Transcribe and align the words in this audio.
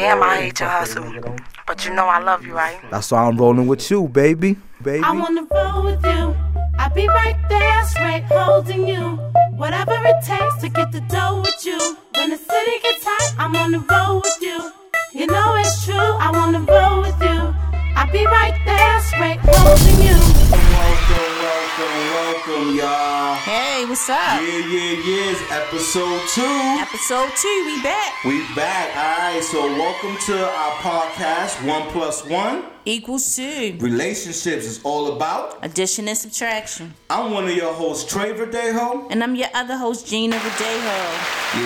Damn, 0.00 0.22
I 0.22 0.36
hate 0.36 0.60
your 0.60 0.68
hustle. 0.70 1.12
But 1.66 1.84
you 1.84 1.92
know 1.92 2.06
I 2.06 2.20
love 2.20 2.42
you, 2.46 2.54
right? 2.54 2.80
That's 2.90 3.10
why 3.10 3.22
I'm 3.22 3.36
rolling 3.36 3.66
with 3.66 3.90
you, 3.90 4.08
baby. 4.08 4.56
Baby. 4.82 5.04
I 5.04 5.12
wanna 5.12 5.46
roll 5.52 5.84
with 5.84 6.02
you. 6.02 6.34
I'll 6.78 6.94
be 6.94 7.06
right 7.06 7.36
there, 7.50 7.84
straight 7.84 8.24
holding 8.24 8.88
you. 8.88 9.18
Whatever 9.58 9.92
it 9.92 10.24
takes 10.24 10.56
to 10.62 10.70
get 10.70 10.90
the 10.90 11.02
dough 11.02 11.42
with 11.44 11.66
you. 11.66 11.98
When 12.14 12.30
the 12.30 12.38
city 12.38 12.76
gets 12.82 13.04
hot, 13.04 13.34
I'm 13.36 13.54
on 13.56 13.72
the 13.72 13.80
road 13.80 14.22
with 14.24 14.40
you. 14.40 14.72
You 15.12 15.26
know 15.26 15.54
it's 15.56 15.84
true, 15.84 15.94
I 15.94 16.30
wanna 16.32 16.60
roll 16.60 17.02
with 17.02 17.20
you. 17.20 17.54
I'll 17.94 18.10
be 18.10 18.24
right 18.24 18.58
there, 18.64 19.00
straight 19.02 19.40
holding 19.42 20.06
you. 20.06 20.29
Welcome, 20.50 21.38
welcome, 21.38 21.96
welcome, 22.10 22.76
y'all. 22.76 23.36
Hey, 23.36 23.84
what's 23.86 24.08
up? 24.10 24.18
Yeah, 24.42 24.48
yeah, 24.48 24.90
yeah. 25.06 25.30
It's 25.30 25.52
episode 25.52 26.20
two. 26.34 26.42
Episode 26.82 27.30
two, 27.36 27.62
we 27.66 27.80
back. 27.84 28.24
We 28.24 28.42
back. 28.56 28.88
All 28.96 29.32
right. 29.34 29.44
So 29.44 29.64
welcome 29.78 30.16
to 30.26 30.44
our 30.44 30.72
podcast. 30.82 31.64
One 31.64 31.82
plus 31.92 32.26
one. 32.26 32.64
Equals 32.84 33.36
two. 33.36 33.76
Relationships 33.78 34.64
is 34.64 34.80
all 34.82 35.14
about. 35.14 35.58
Addition 35.64 36.08
and 36.08 36.18
subtraction. 36.18 36.94
I'm 37.08 37.30
one 37.30 37.44
of 37.44 37.54
your 37.54 37.72
hosts, 37.72 38.12
Trey 38.12 38.32
Verdejo. 38.32 39.06
And 39.12 39.22
I'm 39.22 39.36
your 39.36 39.48
other 39.54 39.76
host, 39.76 40.08
Gina 40.08 40.34
Verdejo. 40.36 40.96
Yeah, 41.54 41.62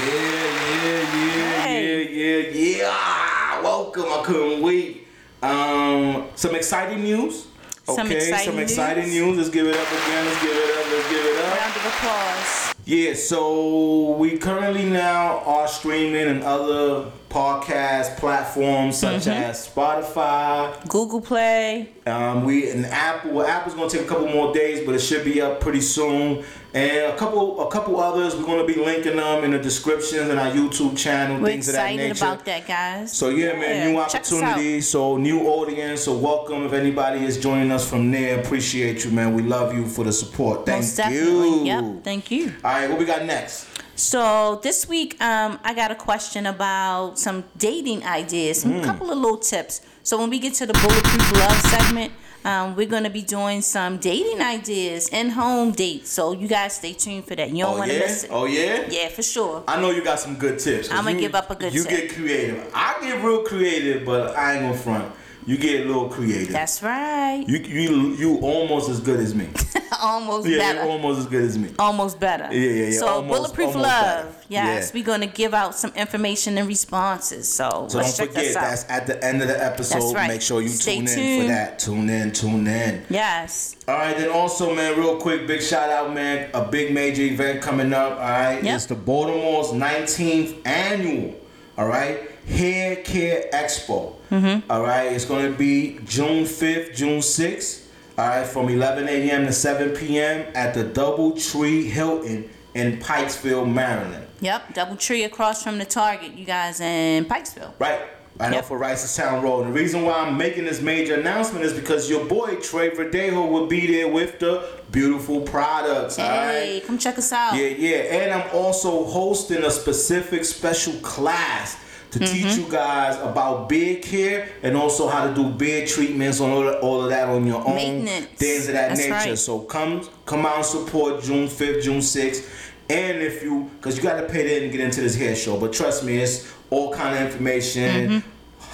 yeah, 0.84 1.16
yeah, 1.16 1.62
Hey. 1.62 2.05
yeah, 2.12 2.48
yeah, 2.51 2.77
yeah. 2.83 3.62
Welcome. 3.62 4.05
I 4.09 4.23
couldn't 4.27 4.62
wait. 4.62 5.06
Um, 5.42 6.27
some 6.34 6.55
exciting 6.55 7.03
news. 7.03 7.47
Some 7.87 8.06
okay, 8.06 8.16
exciting 8.16 8.45
some 8.47 8.59
exciting 8.59 9.05
news. 9.11 9.15
news. 9.15 9.37
Let's 9.38 9.51
give 9.51 9.66
it 9.66 9.77
up 9.77 9.87
again. 9.88 10.25
Let's 10.27 10.42
give 10.42 10.51
it 10.52 10.79
up. 10.79 10.87
Let's 10.91 11.09
give 11.11 11.25
it 11.25 11.45
up. 11.45 11.59
Round 11.61 11.77
of 11.77 11.87
applause. 11.87 12.75
Yeah, 12.87 13.15
so 13.15 14.12
we 14.12 14.37
currently 14.38 14.84
now 14.84 15.38
are 15.41 15.66
streaming 15.69 16.28
in 16.28 16.42
other 16.42 17.11
podcast 17.30 18.16
platforms 18.19 18.98
such 18.98 19.23
Mm-hmm. 19.23 19.30
as 19.30 19.69
Spotify. 19.69 20.89
Google 20.89 21.20
Play. 21.20 21.91
Um, 22.06 22.45
we 22.45 22.70
and 22.70 22.86
Apple. 22.86 23.33
Well, 23.33 23.47
Apple's 23.47 23.75
gonna 23.75 23.89
take 23.91 24.03
a 24.03 24.06
couple 24.08 24.28
more 24.28 24.53
days, 24.55 24.84
but 24.86 24.95
it 24.95 25.01
should 25.01 25.25
be 25.25 25.41
up 25.41 25.61
pretty 25.61 25.80
soon. 25.80 26.45
And 26.75 27.12
a 27.12 27.17
couple, 27.17 27.61
a 27.67 27.70
couple 27.70 28.00
others. 28.00 28.34
We're 28.34 28.42
gonna 28.44 28.64
be 28.67 28.75
linking 28.75 29.14
them 29.14 29.44
in 29.44 29.53
the 29.53 29.61
descriptions 29.61 30.28
and 30.28 30.41
our 30.41 30.50
YouTube 30.50 30.98
channel, 30.98 31.39
We're 31.41 31.47
things 31.50 31.69
of 31.69 31.75
that 31.75 31.83
excited 31.92 32.08
nature. 32.08 32.25
about 32.25 32.44
that, 32.47 32.67
guys. 32.67 33.12
So 33.12 33.28
yeah, 33.28 33.53
man, 33.53 33.92
new 33.92 34.05
check 34.08 34.22
us 34.22 34.33
out. 34.33 34.42
opportunity. 34.42 34.80
So 34.80 35.17
new 35.17 35.42
audience. 35.47 36.02
So 36.02 36.17
welcome 36.17 36.64
if 36.67 36.72
anybody 36.72 37.25
is 37.25 37.39
joining 37.39 37.70
us 37.70 37.89
from 37.89 38.11
there. 38.11 38.41
Appreciate 38.41 39.05
you, 39.05 39.12
man. 39.12 39.34
We 39.34 39.42
love 39.42 39.72
you 39.72 39.86
for 39.86 40.02
the 40.02 40.12
support. 40.12 40.67
Thank 40.67 40.80
Most 40.83 40.97
definitely. 40.97 41.58
you. 41.61 41.64
Yep, 41.67 41.84
thank 42.02 42.30
you. 42.33 42.52
All 42.64 42.72
right, 42.72 42.91
what 42.91 42.98
we 42.98 43.05
got 43.05 43.25
next? 43.25 43.69
So 43.95 44.58
this 44.64 44.89
week, 44.89 45.17
um, 45.22 45.61
I 45.62 45.75
got 45.75 45.92
a 45.92 45.95
question 45.95 46.47
about 46.47 47.20
some 47.20 47.45
dating 47.56 48.05
ideas, 48.05 48.61
some 48.62 48.72
Hmm. 48.80 48.83
couple 48.84 49.12
of 49.12 49.19
little 49.19 49.39
tips. 49.39 49.80
So 50.02 50.19
when 50.19 50.28
we 50.28 50.41
get 50.41 50.55
to 50.55 50.67
the 50.67 50.72
bulletproof 50.72 51.33
love 51.34 51.61
segment, 51.70 52.12
um, 52.45 52.77
we're 52.77 52.87
gonna 52.87 53.11
be 53.11 53.23
doing 53.23 53.62
some 53.62 53.97
dating 53.98 54.41
ideas 54.41 55.09
and 55.12 55.33
home 55.33 55.73
dates. 55.73 56.11
So 56.11 56.33
you 56.33 56.47
guys 56.48 56.75
stay 56.75 56.92
tuned 56.92 57.25
for 57.27 57.34
that. 57.36 57.51
You 57.51 57.64
don't 57.64 57.75
Oh 57.75 57.78
want 57.78 57.91
to 57.91 57.97
yeah. 57.97 58.03
miss 58.06 58.25
it. 58.25 58.31
Oh 58.33 58.45
yeah. 58.45 58.86
Yeah, 58.91 59.09
for 59.09 59.23
sure. 59.23 59.64
I 59.67 59.81
know 59.81 59.91
you 59.91 60.03
got 60.05 60.20
some 60.20 60.34
good 60.36 60.59
tips. 60.59 60.91
I'ma 60.91 61.11
you- 61.11 61.20
give 61.20 61.34
up 61.34 61.51
a 61.51 61.55
good 61.55 61.73
tip. 61.73 61.75
You 61.75 61.84
tip. 61.84 61.91
get 62.09 62.14
creative. 62.14 62.70
I 62.75 62.97
get 63.01 63.23
real 63.25 63.42
creative, 63.45 64.05
but 64.05 64.36
I 64.36 64.55
ain't 64.55 64.62
gonna 64.62 64.77
front. 64.77 65.12
You 65.47 65.59
get 65.59 65.83
a 65.83 65.84
little 65.84 66.09
creative. 66.09 66.53
That's 66.53 66.83
right. 66.83 67.45
you 67.47 67.59
you 67.59 68.14
you 68.14 68.39
almost 68.41 68.89
as 68.89 69.00
good 69.00 69.20
as 69.20 69.34
me. 69.34 69.48
almost 70.01 70.48
yeah, 70.48 70.59
better. 70.59 70.78
you're 70.83 70.91
almost 70.91 71.20
as 71.20 71.27
good 71.27 71.45
as 71.45 71.59
me. 71.59 71.70
almost 71.78 72.19
better. 72.19 72.45
Yeah, 72.51 72.70
yeah, 72.70 72.84
yeah, 72.86 72.98
So 72.98 73.06
almost- 73.09 73.28
bulletproof 73.55 73.69
almost 73.77 73.84
love. 73.84 74.25
better. 74.27 74.34
Yes, 74.48 74.86
Yeah. 74.95 75.01
we're 75.01 75.05
gonna 75.06 75.27
give 75.27 75.53
out 75.55 75.75
some 75.75 75.92
information 75.97 76.56
and 76.59 76.67
responses. 76.67 77.47
So, 77.53 77.86
So 77.89 78.01
don't 78.01 78.14
forget 78.17 78.55
that's 78.55 78.84
at 78.89 79.06
the 79.06 79.23
end 79.25 79.42
of 79.42 79.48
the 79.48 79.62
episode. 79.62 80.14
Right. 80.14 80.28
Make 80.28 80.42
sure 80.42 80.62
you 80.62 80.69
Stay 80.69 80.97
tune 81.05 81.09
in 81.09 81.42
for 81.42 81.48
that. 81.48 81.79
Tune 81.79 82.08
in, 82.11 82.33
tune 82.33 82.67
in. 82.67 83.03
yes. 83.11 83.77
All 83.86 83.97
right, 83.97 84.17
then 84.17 84.31
also, 84.31 84.75
man, 84.75 84.98
real 84.98 85.17
quick, 85.19 85.47
big 85.47 85.62
shout 85.62 85.91
out, 85.91 86.12
man. 86.14 86.48
A 86.55 86.64
big 86.64 86.92
major 86.95 87.23
event 87.23 87.61
coming 87.63 87.92
up. 87.92 88.13
All 88.13 88.18
right, 88.18 88.63
Yep. 88.64 88.74
it's 88.77 88.86
the 88.86 88.95
Baltimore's 88.95 89.73
19th 89.73 90.55
annual. 90.67 91.35
All 91.77 91.86
right, 91.86 92.18
Hair 92.48 92.96
Care 92.96 93.48
Expo. 93.52 94.14
Mm-hmm. 94.30 94.70
All 94.70 94.82
right, 94.82 95.12
it's 95.12 95.24
gonna 95.24 95.50
be 95.50 95.98
June 96.05 96.44
5th, 96.44 96.94
June 96.94 97.20
6th. 97.20 97.82
All 98.16 98.27
right, 98.28 98.46
from 98.46 98.68
11 98.68 99.08
a.m. 99.08 99.46
to 99.46 99.52
7 99.52 99.90
p.m. 99.96 100.46
at 100.55 100.72
the 100.74 100.84
DoubleTree 100.84 101.88
Hilton 101.90 102.48
in 102.74 102.98
Pikesville, 102.98 103.72
Maryland. 103.72 104.27
Yep. 104.40 104.74
Double 104.74 104.96
tree 104.96 105.24
across 105.24 105.62
from 105.62 105.78
the 105.78 105.84
Target. 105.84 106.34
You 106.34 106.44
guys 106.44 106.80
in 106.80 107.24
Pikesville. 107.24 107.72
Right. 107.78 108.00
I 108.40 108.48
know 108.50 108.56
Yep. 108.56 108.64
for 108.66 108.78
Reisterstown 108.80 109.42
Road. 109.42 109.64
And 109.66 109.74
the 109.74 109.80
reason 109.80 110.02
why 110.02 110.14
I'm 110.14 110.36
making 110.36 110.64
this 110.64 110.80
major 110.80 111.14
announcement 111.14 111.64
is 111.64 111.72
because 111.72 112.11
your 112.11 112.24
boy 112.24 112.56
Trey 112.56 112.90
Verdejo 112.90 113.48
will 113.48 113.66
be 113.66 113.86
there 113.86 114.08
with 114.08 114.40
the 114.40 114.68
beautiful 114.90 115.40
products. 115.42 116.18
all 116.18 116.28
right? 116.28 116.50
Hey, 116.52 116.82
come 116.84 116.98
check 116.98 117.16
us 117.16 117.32
out. 117.32 117.55
Yeah, 117.56 117.68
yeah. 117.68 117.96
And 117.96 118.32
I'm 118.42 118.48
also 118.52 119.05
hosting 119.05 119.62
a 119.64 119.70
specific 119.70 120.44
special 120.44 120.94
class 120.94 121.76
to 122.14 122.19
Mm-hmm. 122.20 122.48
teach 122.48 122.57
you 122.58 122.70
guys 122.70 123.17
about 123.20 123.69
beard 123.69 124.02
care 124.02 124.48
and 124.63 124.77
also 124.77 125.08
how 125.08 125.27
to 125.29 125.35
do 125.35 125.48
beard 125.51 125.89
treatments 125.89 126.41
and 126.41 126.52
all 126.52 126.67
of, 126.67 126.83
all 126.83 127.02
of 127.02 127.11
that 127.11 127.29
on 127.29 127.47
your 127.47 127.67
own. 127.67 127.75
Maintenance. 127.77 128.26
Things 128.37 128.67
of 128.69 128.75
that 128.75 128.88
That's 128.88 129.00
nature. 129.00 129.12
right. 129.12 129.38
So 129.38 129.61
come 129.61 130.08
come 130.26 130.47
out 130.47 130.56
and 130.56 130.64
support 130.67 131.23
June 131.23 131.47
5th, 131.49 131.82
June 131.82 131.99
6th. 132.00 132.49
And 132.91 133.23
if 133.23 133.43
you, 133.43 133.70
because 133.79 133.97
you 133.97 134.03
got 134.03 134.20
to 134.20 134.26
pay 134.26 134.61
to 134.61 134.69
get 134.69 134.81
into 134.81 135.00
this 135.00 135.17
hair 135.17 135.35
show, 135.35 135.58
but 135.58 135.73
trust 135.73 136.05
me, 136.05 136.19
it's 136.19 136.53
all 136.70 136.93
kind 136.93 137.14
of 137.17 137.23
information, 137.32 138.23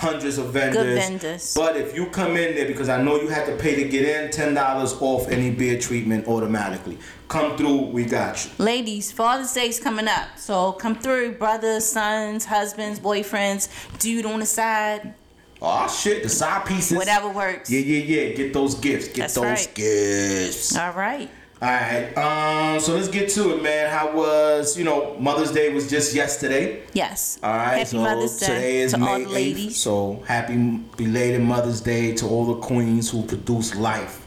hundreds 0.00 0.38
of 0.38 0.46
vendors. 0.46 0.82
Mm-hmm. 0.98 1.18
vendors. 1.18 1.54
But 1.54 1.76
if 1.76 1.94
you 1.94 2.06
come 2.06 2.36
in 2.36 2.54
there, 2.54 2.66
because 2.66 2.88
I 2.88 3.02
know 3.02 3.20
you 3.20 3.28
had 3.28 3.44
to 3.46 3.56
pay 3.56 3.74
to 3.82 3.88
get 3.88 4.04
in, 4.04 4.30
ten 4.30 4.54
dollars 4.54 4.94
off 5.00 5.28
any 5.28 5.50
beard 5.50 5.80
treatment 5.82 6.26
automatically. 6.26 6.98
Come 7.28 7.56
through, 7.56 7.82
we 7.96 8.04
got 8.06 8.44
you. 8.44 8.50
Ladies, 8.58 9.12
Father's 9.12 9.52
Day's 9.52 9.78
coming 9.78 10.08
up. 10.08 10.36
So 10.36 10.72
come 10.72 10.96
through, 10.96 11.32
brothers, 11.32 11.84
sons, 11.84 12.46
husbands, 12.46 12.98
boyfriends, 12.98 13.68
dude 13.98 14.26
on 14.26 14.40
the 14.40 14.46
side, 14.46 15.14
Oh 15.62 15.86
shit, 15.88 16.22
the 16.22 16.28
side 16.28 16.64
pieces. 16.64 16.96
whatever 16.96 17.28
works. 17.28 17.70
Yeah, 17.70 17.80
yeah, 17.80 18.02
yeah. 18.22 18.34
Get 18.34 18.54
those 18.54 18.74
gifts. 18.76 19.08
Get 19.08 19.16
That's 19.16 19.34
those 19.34 19.44
right. 19.44 19.70
gifts. 19.74 20.76
All 20.76 20.92
right. 20.92 21.30
All 21.62 21.68
right. 21.68 22.16
Um. 22.16 22.80
So 22.80 22.94
let's 22.94 23.08
get 23.08 23.28
to 23.30 23.54
it, 23.54 23.62
man. 23.62 23.90
How 23.90 24.16
was 24.16 24.78
you 24.78 24.84
know 24.84 25.18
Mother's 25.18 25.52
Day 25.52 25.72
was 25.72 25.90
just 25.90 26.14
yesterday. 26.14 26.82
Yes. 26.94 27.38
All 27.42 27.54
right. 27.54 27.78
Happy 27.78 27.84
so 27.84 27.98
Mother's 27.98 28.38
Day 28.38 28.46
today 28.46 28.80
is 28.80 28.92
to 28.92 28.98
May 28.98 29.06
all 29.06 29.18
the 29.18 29.24
8th, 29.26 29.32
ladies. 29.32 29.76
So 29.76 30.22
happy 30.26 30.56
belated 30.96 31.42
Mother's 31.42 31.82
Day 31.82 32.14
to 32.14 32.26
all 32.26 32.46
the 32.46 32.60
queens 32.62 33.10
who 33.10 33.24
produce 33.24 33.74
life. 33.74 34.26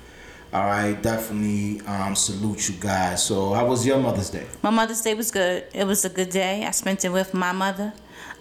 All 0.53 0.65
right. 0.65 1.01
Definitely 1.01 1.81
um, 1.87 2.15
salute 2.15 2.69
you 2.69 2.75
guys. 2.75 3.23
So 3.25 3.53
how 3.53 3.65
was 3.65 3.83
your 3.83 3.97
Mother's 3.97 4.29
Day? 4.29 4.45
My 4.61 4.69
Mother's 4.69 5.01
Day 5.01 5.15
was 5.15 5.31
good. 5.31 5.65
It 5.73 5.87
was 5.87 6.05
a 6.05 6.09
good 6.09 6.29
day. 6.29 6.65
I 6.65 6.69
spent 6.69 7.03
it 7.03 7.09
with 7.09 7.33
my 7.33 7.51
mother. 7.51 7.93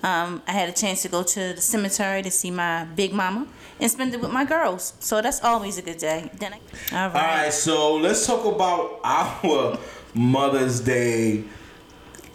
Um, 0.02 0.42
I 0.46 0.52
had 0.52 0.68
a 0.68 0.72
chance 0.72 1.00
to 1.02 1.08
go 1.08 1.22
to 1.22 1.54
the 1.54 1.60
cemetery 1.62 2.22
to 2.22 2.30
see 2.30 2.50
my 2.50 2.84
big 2.84 3.14
mama 3.14 3.46
and 3.80 3.90
spend 3.90 4.14
it 4.14 4.20
with 4.20 4.30
my 4.32 4.44
girls. 4.44 4.94
So 5.00 5.20
that's 5.20 5.42
always 5.42 5.78
a 5.78 5.82
good 5.82 5.98
day. 5.98 6.30
Then 6.38 6.54
I, 6.54 6.56
all 6.56 7.08
right. 7.08 7.16
All 7.16 7.36
right, 7.44 7.52
so 7.52 7.96
let's 7.96 8.26
talk 8.26 8.44
about 8.44 9.00
our 9.04 9.78
Mother's 10.14 10.80
Day 10.80 11.44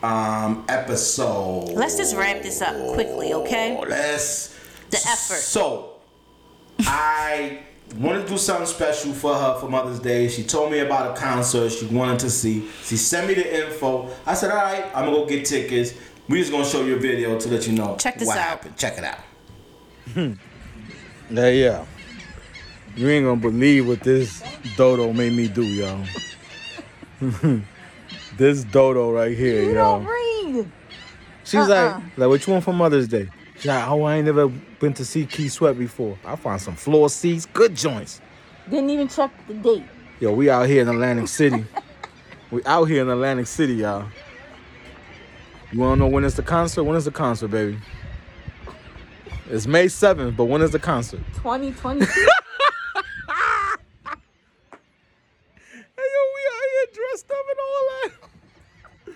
um, 0.04 0.66
episode. 0.70 1.70
Let's 1.70 1.98
just 1.98 2.16
wrap 2.16 2.42
this 2.42 2.62
up 2.62 2.76
quickly, 2.94 3.34
okay? 3.34 3.80
Let's. 3.88 4.56
The 4.90 4.98
effort. 4.98 5.36
So, 5.36 5.96
I 6.82 7.60
wanted 7.98 8.24
to 8.24 8.28
do 8.30 8.38
something 8.38 8.66
special 8.66 9.12
for 9.14 9.34
her 9.36 9.60
for 9.60 9.70
Mother's 9.70 10.00
Day. 10.00 10.30
She 10.30 10.44
told 10.44 10.72
me 10.72 10.80
about 10.80 11.18
a 11.18 11.20
concert 11.20 11.72
she 11.72 11.86
wanted 11.88 12.20
to 12.20 12.30
see. 12.30 12.70
She 12.84 12.96
sent 12.96 13.28
me 13.28 13.34
the 13.34 13.66
info. 13.66 14.10
I 14.26 14.34
said, 14.34 14.52
all 14.52 14.58
right, 14.58 14.86
I'm 14.96 15.06
gonna 15.06 15.18
go 15.18 15.26
get 15.26 15.46
tickets. 15.46 15.94
We're 16.30 16.38
just 16.38 16.52
gonna 16.52 16.66
show 16.66 16.84
you 16.86 16.96
a 16.96 17.00
video 17.00 17.40
to 17.40 17.50
let 17.50 17.68
you 17.68 17.74
know 17.74 17.96
Check 17.98 18.18
this 18.18 18.28
what 18.28 18.38
out. 18.38 18.44
happened. 18.44 18.78
Check 18.78 18.98
it 18.98 19.04
out. 19.04 20.38
Yeah, 21.30 21.50
yeah. 21.50 21.86
You 22.96 23.10
ain't 23.10 23.26
gonna 23.26 23.40
believe 23.42 23.88
what 23.88 24.02
this 24.02 24.42
dodo 24.76 25.14
made 25.14 25.34
me 25.34 25.48
do, 25.48 25.64
y'all. 25.64 26.04
this 28.38 28.64
dodo 28.64 29.12
right 29.12 29.36
here, 29.38 29.64
You 29.64 29.70
yo. 29.70 29.74
don't 29.74 30.06
read. 30.06 30.72
She's 31.44 31.56
Uh-uh. 31.56 31.68
like, 32.00 32.18
like, 32.18 32.30
what 32.30 32.46
you 32.48 32.54
want 32.54 32.66
for 32.66 32.74
Mother's 32.74 33.08
Day? 33.08 33.30
She's 33.56 33.66
like, 33.68 33.88
oh, 33.88 34.04
I 34.04 34.18
ain't 34.18 34.26
never 34.26 34.48
been 34.48 34.94
to 34.94 35.06
see 35.06 35.26
Keith 35.26 35.52
Sweat 35.54 35.78
before. 35.78 36.18
I 36.26 36.36
found 36.36 36.62
some 36.62 36.76
floor 36.76 37.10
seats, 37.10 37.46
good 37.46 37.76
joints. 37.76 38.22
Didn't 38.70 38.90
even 38.90 39.08
check 39.08 39.32
the 39.48 39.54
date. 39.56 39.84
Yo, 40.20 40.34
we 40.34 40.50
out 40.50 40.68
here 40.68 40.82
in 40.82 40.88
Atlantic 40.90 41.28
City. 41.28 41.66
we 42.52 42.64
out 42.66 42.86
here 42.86 43.02
in 43.02 43.10
Atlantic 43.10 43.48
City, 43.48 43.76
y'all. 43.76 44.06
You 45.72 45.80
wanna 45.80 45.98
know 45.98 46.08
when 46.08 46.24
is 46.24 46.36
the 46.36 46.44
concert? 46.44 46.84
When 46.84 46.96
is 46.98 47.06
the 47.06 47.12
concert, 47.12 47.50
baby? 47.50 47.78
It's 49.50 49.66
May 49.66 49.86
7th, 49.86 50.36
but 50.36 50.46
when 50.46 50.62
is 50.62 50.72
the 50.72 50.80
concert? 50.80 51.22
2020. 51.36 52.06
Hey, 56.00 56.04
yo, 56.14 56.22
we 56.36 56.42
out 56.54 56.70
here 56.74 56.88
dressed 56.94 57.32
up 57.32 57.46
and 57.50 57.60
all 57.60 57.84
that. 58.04 59.14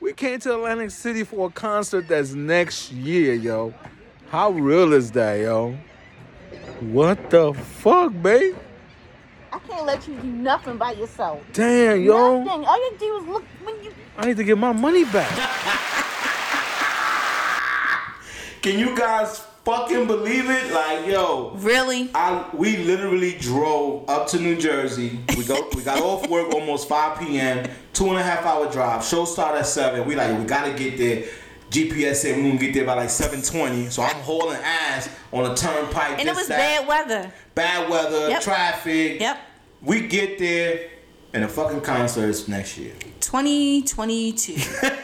We 0.00 0.12
came 0.12 0.38
to 0.40 0.54
Atlantic 0.54 0.90
City 0.90 1.24
for 1.24 1.48
a 1.48 1.50
concert 1.50 2.08
that's 2.08 2.32
next 2.32 2.90
year, 2.92 3.34
yo. 3.34 3.74
How 4.30 4.50
real 4.50 4.92
is 4.94 5.10
that, 5.12 5.40
yo? 5.40 5.76
What 6.80 7.30
the 7.30 7.52
fuck, 7.52 8.12
babe? 8.22 8.56
I 9.52 9.58
can't 9.58 9.84
let 9.84 10.08
you 10.08 10.14
do 10.16 10.26
nothing 10.26 10.78
by 10.78 10.92
yourself. 10.92 11.42
Damn, 11.52 12.02
yo. 12.02 12.42
Nothing. 12.42 12.64
All 12.64 12.90
you 12.90 12.96
do 12.98 13.16
is 13.18 13.26
look 13.26 13.44
when 13.62 13.84
you. 13.84 13.92
I 14.16 14.26
need 14.26 14.36
to 14.38 14.44
get 14.44 14.56
my 14.56 14.72
money 14.72 15.04
back. 15.04 15.30
Can 18.62 18.78
you 18.78 18.96
guys 18.96 19.44
fucking 19.64 20.06
believe 20.06 20.48
it? 20.50 20.72
Like, 20.72 21.06
yo, 21.06 21.52
Really? 21.56 22.10
I 22.14 22.44
we 22.52 22.78
literally 22.78 23.36
drove 23.38 24.08
up 24.08 24.26
to 24.28 24.38
New 24.40 24.56
Jersey. 24.56 25.18
We 25.36 25.44
go 25.44 25.68
we 25.74 25.82
got 25.82 26.00
off 26.02 26.28
work 26.28 26.52
almost 26.52 26.88
5 26.88 27.18
p.m. 27.20 27.68
Two 27.92 28.08
and 28.10 28.18
a 28.18 28.22
half 28.22 28.44
hour 28.44 28.70
drive. 28.70 29.04
Show 29.04 29.24
start 29.24 29.56
at 29.56 29.66
seven. 29.66 30.06
We 30.06 30.14
like 30.16 30.36
we 30.38 30.44
gotta 30.44 30.72
get 30.72 30.98
there. 30.98 31.24
GPS 31.70 32.16
said 32.16 32.36
we 32.36 32.42
gonna 32.42 32.58
get 32.58 32.74
there 32.74 32.84
by 32.84 32.94
like 32.94 33.08
7:20. 33.08 33.90
So 33.90 34.02
I'm 34.02 34.16
hauling 34.16 34.58
ass 34.62 35.08
on 35.32 35.50
a 35.50 35.54
turnpike. 35.54 36.18
And 36.18 36.28
it 36.28 36.34
was 36.34 36.48
that. 36.48 36.58
bad 36.58 36.88
weather. 36.88 37.32
Bad 37.54 37.88
weather, 37.90 38.28
Yep. 38.28 38.42
traffic. 38.42 39.20
Yep. 39.20 39.38
We 39.82 40.06
get 40.06 40.38
there, 40.38 40.88
and 41.32 41.42
the 41.44 41.48
fucking 41.48 41.80
concert 41.80 42.28
is 42.28 42.46
next 42.48 42.76
year. 42.78 42.92
2022. 43.20 44.54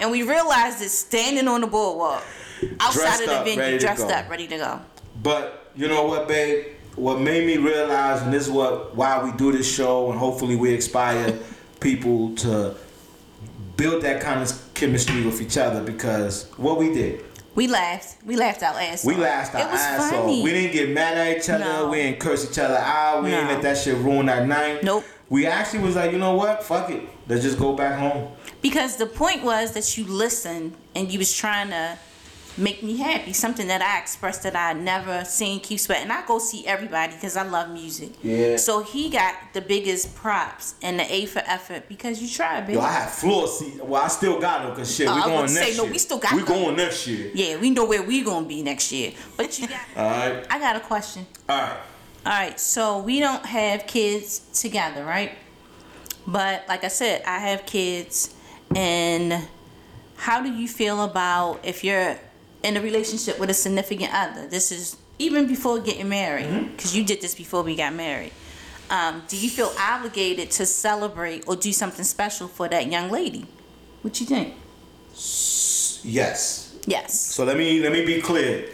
and 0.00 0.10
we 0.10 0.22
realized 0.22 0.80
it 0.82 0.88
standing 0.90 1.48
on 1.48 1.60
the 1.60 1.66
boardwalk. 1.66 2.22
Outside 2.80 3.20
of 3.20 3.26
the 3.28 3.34
up, 3.36 3.44
venue, 3.44 3.78
dressed 3.78 4.06
up, 4.10 4.28
ready 4.28 4.46
to 4.48 4.56
go. 4.56 4.80
But 5.22 5.70
you 5.74 5.88
know 5.88 6.06
what, 6.06 6.28
babe? 6.28 6.66
What 6.96 7.20
made 7.20 7.46
me 7.46 7.56
realize, 7.56 8.22
and 8.22 8.32
this 8.32 8.46
is 8.46 8.52
what 8.52 8.94
why 8.96 9.22
we 9.22 9.32
do 9.36 9.52
this 9.52 9.72
show, 9.72 10.10
and 10.10 10.18
hopefully 10.18 10.56
we 10.56 10.74
inspire 10.74 11.38
people 11.80 12.34
to 12.36 12.74
build 13.76 14.02
that 14.02 14.20
kind 14.20 14.42
of 14.42 14.52
chemistry 14.74 15.24
with 15.24 15.40
each 15.40 15.56
other. 15.56 15.82
Because 15.82 16.50
what 16.56 16.78
we 16.78 16.92
did, 16.92 17.24
We 17.54 17.66
laughed. 17.66 18.18
We 18.24 18.36
laughed 18.36 18.62
our 18.62 18.78
ass 18.78 19.04
we 19.04 19.16
laughed 19.16 19.54
our 19.54 19.62
ass 19.62 20.12
off. 20.12 20.26
We 20.26 20.44
didn't 20.50 20.72
get 20.72 20.90
mad 20.90 21.16
at 21.16 21.38
each 21.38 21.48
other. 21.48 21.64
No. 21.64 21.88
We 21.90 21.96
didn't 21.98 22.20
curse 22.20 22.50
each 22.50 22.58
other 22.58 22.76
out. 22.76 23.22
We 23.22 23.30
didn't 23.30 23.48
let 23.48 23.62
that 23.62 23.78
shit 23.78 23.96
ruin 23.96 24.26
that 24.26 24.46
night. 24.46 24.82
Nope. 24.82 25.04
We 25.28 25.46
actually 25.46 25.84
was 25.84 25.94
like, 25.96 26.10
you 26.10 26.18
know 26.18 26.34
what? 26.34 26.62
Fuck 26.62 26.90
it. 26.90 27.08
Let's 27.28 27.42
just 27.42 27.58
go 27.58 27.72
back 27.74 27.98
home. 27.98 28.32
Because 28.62 28.96
the 28.96 29.06
point 29.06 29.44
was 29.44 29.72
that 29.72 29.96
you 29.96 30.04
listened 30.04 30.74
and 30.94 31.10
you 31.10 31.18
was 31.18 31.32
trying 31.32 31.70
to 31.70 31.96
make 32.58 32.82
me 32.82 32.96
happy. 32.96 33.32
Something 33.32 33.68
that 33.68 33.80
I 33.82 33.98
expressed 34.00 34.42
that 34.42 34.54
I 34.56 34.72
never 34.72 35.24
seen 35.24 35.60
Keith 35.60 35.80
Sweat. 35.82 36.02
And 36.02 36.12
I 36.12 36.26
go 36.26 36.38
see 36.38 36.66
everybody 36.66 37.12
because 37.14 37.36
I 37.36 37.42
love 37.42 37.70
music. 37.70 38.10
Yeah. 38.22 38.56
So 38.56 38.82
he 38.82 39.08
got 39.10 39.34
the 39.52 39.60
biggest 39.60 40.14
props 40.14 40.74
and 40.82 40.98
the 40.98 41.12
A 41.12 41.26
for 41.26 41.40
effort 41.46 41.88
because 41.88 42.20
you 42.20 42.28
tried, 42.28 42.62
baby. 42.66 42.74
Yo, 42.74 42.80
I 42.80 42.92
had 42.92 43.08
floor 43.10 43.46
seat. 43.48 43.82
Well, 43.84 44.02
I 44.02 44.08
still 44.08 44.40
got 44.40 44.62
them 44.62 44.70
because 44.70 44.94
shit, 44.94 45.08
Oh, 45.08 45.14
we 45.14 45.20
was 45.20 45.26
going 45.28 45.54
next 45.54 45.70
say, 45.72 45.76
no, 45.76 45.82
year. 45.84 45.92
we 45.92 45.98
still 45.98 46.18
got 46.18 46.32
We 46.32 46.38
them. 46.42 46.48
going 46.48 46.76
next 46.76 47.06
year. 47.06 47.30
yeah, 47.34 47.56
we 47.58 47.70
know 47.70 47.84
where 47.86 48.02
we 48.02 48.22
gonna 48.22 48.46
be 48.46 48.62
next 48.62 48.90
year. 48.92 49.12
But 49.36 49.58
you 49.58 49.68
got 49.68 49.80
All 49.96 50.10
right. 50.10 50.46
I 50.50 50.58
got 50.58 50.76
a 50.76 50.80
question. 50.80 51.26
All 51.48 51.56
right. 51.58 51.76
All 52.26 52.32
right, 52.32 52.60
so 52.60 52.98
we 52.98 53.18
don't 53.18 53.46
have 53.46 53.86
kids 53.86 54.40
together, 54.60 55.04
right? 55.04 55.32
But 56.26 56.64
like 56.68 56.84
I 56.84 56.88
said, 56.88 57.22
I 57.26 57.38
have 57.38 57.64
kids, 57.64 58.34
and 58.76 59.48
how 60.16 60.42
do 60.42 60.52
you 60.52 60.68
feel 60.68 61.02
about 61.02 61.60
if 61.64 61.82
you're 61.82 62.18
in 62.62 62.76
a 62.76 62.80
relationship 62.80 63.38
with 63.38 63.50
a 63.50 63.54
significant 63.54 64.12
other? 64.12 64.46
This 64.46 64.72
is 64.72 64.96
even 65.18 65.46
before 65.46 65.80
getting 65.80 66.08
married, 66.08 66.70
because 66.76 66.96
you 66.96 67.04
did 67.04 67.20
this 67.20 67.34
before 67.34 67.62
we 67.62 67.76
got 67.76 67.94
married. 67.94 68.32
Um, 68.88 69.22
do 69.28 69.36
you 69.36 69.48
feel 69.48 69.72
obligated 69.78 70.50
to 70.52 70.66
celebrate 70.66 71.46
or 71.46 71.54
do 71.54 71.72
something 71.72 72.04
special 72.04 72.48
for 72.48 72.68
that 72.68 72.90
young 72.90 73.10
lady? 73.10 73.46
What 74.02 74.18
you 74.20 74.26
think? 74.26 74.54
Yes. 76.02 76.76
Yes. 76.86 77.20
So 77.20 77.44
let 77.44 77.56
me 77.56 77.80
let 77.80 77.92
me 77.92 78.04
be 78.04 78.20
clear. 78.20 78.68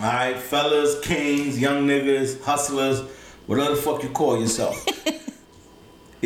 All 0.00 0.06
right, 0.06 0.36
fellas, 0.36 0.98
kings, 1.00 1.60
young 1.60 1.86
niggas, 1.86 2.42
hustlers, 2.42 3.00
whatever 3.46 3.76
the 3.76 3.80
fuck 3.80 4.02
you 4.02 4.08
call 4.08 4.40
yourself. 4.40 4.84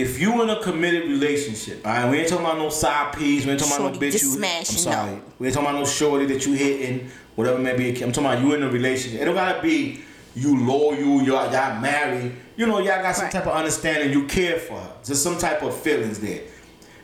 if 0.00 0.20
you 0.20 0.42
in 0.42 0.50
a 0.50 0.60
committed 0.62 1.04
relationship, 1.08 1.86
all 1.86 1.92
right, 1.92 2.10
we 2.10 2.18
ain't 2.18 2.28
talking 2.28 2.44
about 2.44 2.58
no 2.58 2.68
side 2.70 3.14
piece, 3.14 3.44
we 3.44 3.52
ain't 3.52 3.60
talking 3.60 3.76
about 3.76 3.84
no 3.86 3.92
Shorty 3.94 4.06
bitch 4.08 4.12
just 4.12 4.38
you. 4.38 4.44
I'm 4.44 4.64
sorry, 4.64 5.10
no. 5.12 5.22
we 5.38 5.46
ain't 5.46 5.54
talking 5.54 5.68
about 5.70 5.78
no 5.80 5.86
shorty 5.86 6.26
that 6.26 6.46
you 6.46 6.52
hitting, 6.54 7.10
whatever 7.36 7.58
maybe. 7.58 7.90
I'm 8.02 8.12
talking 8.12 8.30
about 8.30 8.40
you 8.42 8.54
in 8.54 8.62
a 8.62 8.68
relationship. 8.70 9.20
It 9.20 9.24
don't 9.24 9.34
gotta 9.34 9.60
be 9.62 10.00
you 10.34 10.64
loyal, 10.64 11.22
y'all, 11.22 11.52
y'all 11.52 11.80
married. 11.80 12.32
You 12.56 12.66
know, 12.66 12.78
y'all 12.78 13.02
got 13.02 13.16
some 13.16 13.24
Right. 13.24 13.32
type 13.32 13.46
of 13.46 13.52
understanding. 13.52 14.12
You 14.12 14.26
care 14.26 14.58
for 14.58 14.74
her. 14.78 14.90
There's 15.04 15.20
some 15.20 15.38
type 15.38 15.62
of 15.62 15.74
feelings 15.76 16.20
there, 16.20 16.42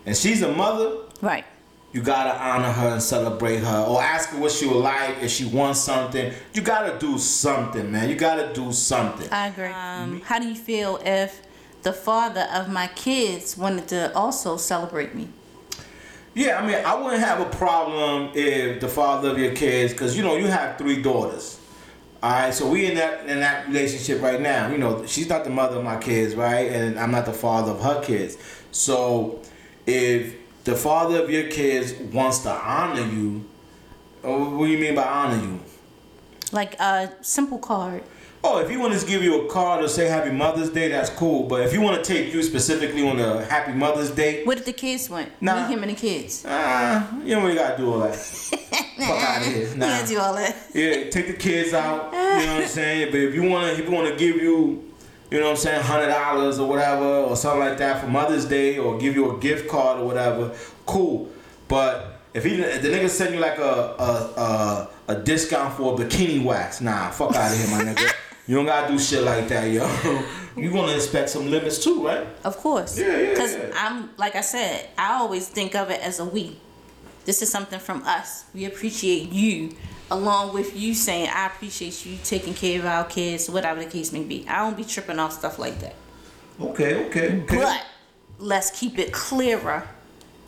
and 0.04 0.16
she's 0.16 0.42
a 0.42 0.52
mother 0.52 0.99
Right. 1.22 1.44
you 1.92 2.02
gotta 2.02 2.38
honor 2.38 2.70
her 2.70 2.88
and 2.88 3.02
celebrate 3.02 3.58
her 3.58 3.84
or 3.88 4.02
ask 4.02 4.28
her 4.31 4.38
what 4.38 4.52
she 4.52 4.66
would 4.66 4.76
like 4.76 5.22
if 5.22 5.31
she 5.31 5.46
wants 5.46 5.81
something 5.81 6.31
you 6.52 6.60
gotta 6.60 6.99
do 6.99 7.16
something 7.16 7.90
man 7.90 8.08
you 8.10 8.14
gotta 8.16 8.52
do 8.52 8.70
something 8.72 9.26
I 9.32 9.46
agree. 9.49 9.66
Um, 9.69 10.20
how 10.22 10.38
do 10.38 10.46
you 10.46 10.54
feel 10.54 11.00
if 11.06 11.40
the 11.87 11.93
father 11.93 12.49
of 12.53 12.69
my 12.69 12.88
kids 12.88 13.56
wanted 13.56 13.87
to 13.87 14.12
also 14.12 14.56
celebrate 14.56 15.15
me? 15.15 15.29
yeah 16.35 16.61
i 16.61 16.67
mean 16.67 16.85
i 16.85 16.93
wouldn't 17.00 17.23
have 17.23 17.41
a 17.41 17.50
problem 17.62 18.31
if 18.35 18.81
the 18.81 18.88
father 18.88 19.31
of 19.31 19.38
your 19.38 19.55
kids 19.55 19.93
because 19.93 20.17
you 20.17 20.23
know 20.25 20.35
you 20.37 20.49
have 20.49 20.77
three 20.77 21.00
daughters. 21.00 21.61
All 22.23 22.31
right 22.31 22.53
so 22.53 22.69
we 22.69 22.87
in 22.87 22.97
that 22.97 23.27
in 23.27 23.38
that 23.38 23.69
relationship 23.69 24.21
right 24.21 24.41
now. 24.41 24.69
You 24.69 24.79
know 24.79 25.06
she's 25.06 25.29
not 25.29 25.44
the 25.44 25.50
mother 25.61 25.77
of 25.77 25.85
my 25.85 25.99
kids 26.09 26.35
right? 26.35 26.67
And 26.73 26.99
i'm 26.99 27.12
not 27.12 27.25
the 27.25 27.38
father 27.47 27.71
of 27.77 27.81
her 27.81 28.03
kids. 28.03 28.37
So 28.73 29.41
if 29.87 30.35
the 30.65 30.75
father 30.75 31.23
of 31.23 31.31
your 31.31 31.49
kids 31.49 31.94
wants 32.12 32.41
to 32.41 32.50
honor 32.50 33.06
you 33.17 33.44
uh, 34.25 34.37
what 34.56 34.67
do 34.67 34.73
you 34.73 34.79
mean 34.79 34.97
by 34.97 35.05
honor 35.05 35.41
you? 35.47 35.61
Like 36.50 36.75
a 36.81 37.12
simple 37.23 37.59
card. 37.59 38.03
Oh, 38.44 38.59
if 38.59 38.71
he 38.71 38.77
want 38.77 38.99
to 38.99 39.05
give 39.06 39.23
you 39.25 39.43
a 39.47 39.50
card 39.50 39.83
or 39.85 39.88
say 39.88 40.06
Happy 40.06 40.31
Mother's 40.31 40.71
Day, 40.71 40.88
that's 40.88 41.11
cool. 41.11 41.44
But 41.49 41.62
if 41.62 41.73
you 41.73 41.81
want 41.81 42.03
to 42.03 42.05
take 42.05 42.33
you 42.33 42.43
specifically 42.43 43.09
on 43.09 43.19
a 43.19 43.44
Happy 43.44 43.73
Mother's 43.73 44.11
Day, 44.11 44.44
What 44.44 44.59
if 44.59 44.65
the 44.65 44.73
kids 44.73 45.11
went? 45.11 45.31
Nah. 45.41 45.67
Me, 45.67 45.75
him, 45.75 45.83
and 45.83 45.91
the 45.91 45.97
kids. 45.97 46.44
ah, 46.47 47.19
you 47.25 47.35
don't 47.35 47.43
really 47.44 47.56
gotta 47.56 47.77
do 47.77 47.93
all 47.93 48.00
that. 48.00 48.15
Fuck 48.17 49.11
out 49.11 49.41
of 49.43 49.49
here. 49.53 49.69
You 49.69 49.75
Nah. 49.77 49.87
gotta 49.87 50.06
do 50.06 50.19
all 50.21 50.35
that. 50.35 50.56
Yeah, 50.75 51.11
take 51.11 51.27
the 51.27 51.33
kids 51.33 51.75
out. 51.75 52.12
You 52.12 52.19
know 52.47 52.55
what 52.55 52.62
I'm 52.62 52.69
saying? 52.81 53.11
But 53.11 53.21
if 53.21 53.35
you 53.35 53.43
wanna, 53.43 53.73
if 53.73 53.79
you 53.85 53.91
wanna 53.91 54.15
give 54.17 54.37
you, 54.37 54.85
you 55.31 55.38
know 55.41 55.47
what 55.47 55.50
I'm 55.53 55.56
saying, 55.56 55.83
hundred 55.83 56.09
dollars 56.09 56.59
or 56.61 56.69
whatever 56.69 57.05
or 57.05 57.35
something 57.37 57.61
like 57.61 57.79
that 57.79 58.00
for 58.00 58.06
Mother's 58.06 58.44
Day 58.44 58.79
or 58.79 58.97
give 58.99 59.17
you 59.17 59.37
a 59.37 59.41
gift 59.41 59.69
card 59.69 59.99
or 59.99 60.06
whatever, 60.06 60.55
cool. 60.87 61.29
But 61.67 62.21
if 62.33 62.44
he, 62.44 62.61
if 62.62 62.83
the 62.83 62.88
nigga 62.88 63.09
send 63.11 63.35
you 63.35 63.41
like 63.41 63.59
a 63.59 63.62
a, 63.99 64.41
a 64.41 64.88
a 65.09 65.15
discount 65.17 65.75
for 65.75 65.94
a 65.94 65.97
bikini 65.97 66.44
wax, 66.44 66.81
nah, 66.81 67.11
fuck 67.11 67.35
out 67.35 67.50
of 67.50 67.59
here, 67.59 67.77
my 67.77 67.83
nigga. 67.93 68.12
You 68.47 68.55
don't 68.57 68.67
gotta 68.67 68.93
do 68.93 68.99
shit 68.99 69.23
like 69.23 69.49
that, 69.49 69.65
yo. 69.71 69.87
You 70.57 70.71
gonna 70.73 70.95
expect 70.95 71.29
some 71.29 71.50
limits 71.50 71.85
too, 71.85 72.07
right? 72.07 72.26
Of 72.43 72.57
course. 72.57 72.99
Yeah, 72.99 73.15
yeah, 73.19 73.31
Because 73.31 73.55
yeah. 73.57 73.71
I'm, 73.76 74.09
like 74.17 74.37
I 74.37 74.41
said, 74.41 74.88
I 74.97 75.12
always 75.19 75.47
think 75.47 75.75
of 75.75 75.91
it 75.91 76.00
as 76.00 76.19
a 76.19 76.25
we. 76.25 76.57
This 77.26 77.43
is 77.43 77.50
something 77.53 77.79
from 77.79 78.03
us. 78.05 78.45
We 78.55 78.65
appreciate 78.65 79.31
you, 79.33 79.73
along 80.11 80.55
with 80.55 80.75
you 80.75 80.95
saying, 80.95 81.29
I 81.31 81.49
appreciate 81.49 82.07
you 82.07 82.17
taking 82.25 82.55
care 82.55 82.79
of 82.79 82.87
our 82.87 83.05
kids, 83.05 83.50
whatever 83.50 83.85
the 83.85 83.91
case 83.91 84.12
may 84.12 84.23
be. 84.23 84.47
I 84.49 84.61
don't 84.61 84.79
be 84.79 84.85
tripping 84.85 85.19
off 85.19 85.35
stuff 85.35 85.59
like 85.59 85.79
that. 85.81 85.95
Okay, 86.59 87.05
okay, 87.09 87.43
okay. 87.43 87.57
But 87.57 87.85
let's 88.38 88.71
keep 88.71 88.99
it 88.99 89.12
clearer. 89.12 89.87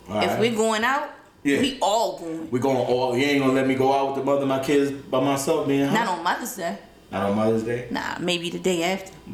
All 0.09 0.21
if 0.23 0.29
right. 0.31 0.39
we're 0.39 0.55
going 0.55 0.83
out, 0.83 1.11
Yeah. 1.43 1.59
we 1.61 1.77
all 1.83 2.17
going. 2.17 2.49
we 2.49 2.59
gonna 2.59 2.79
all, 2.81 3.15
you 3.15 3.25
ain't 3.25 3.41
gonna 3.41 3.53
let 3.53 3.67
me 3.67 3.75
go 3.75 3.93
out 3.93 4.07
with 4.07 4.15
the 4.15 4.23
mother 4.23 4.41
of 4.41 4.47
my 4.47 4.63
kids 4.63 4.89
by 4.89 5.19
myself, 5.23 5.67
man. 5.67 5.93
Not 5.93 6.07
on 6.07 6.23
Mother's 6.23 6.55
Day. 6.55 6.79
Not 7.11 7.29
on 7.29 7.35
Mother's 7.35 7.63
Day. 7.63 7.87
Nah, 7.89 8.17
maybe 8.19 8.49
the 8.49 8.59
day 8.59 8.83
after. 8.83 9.11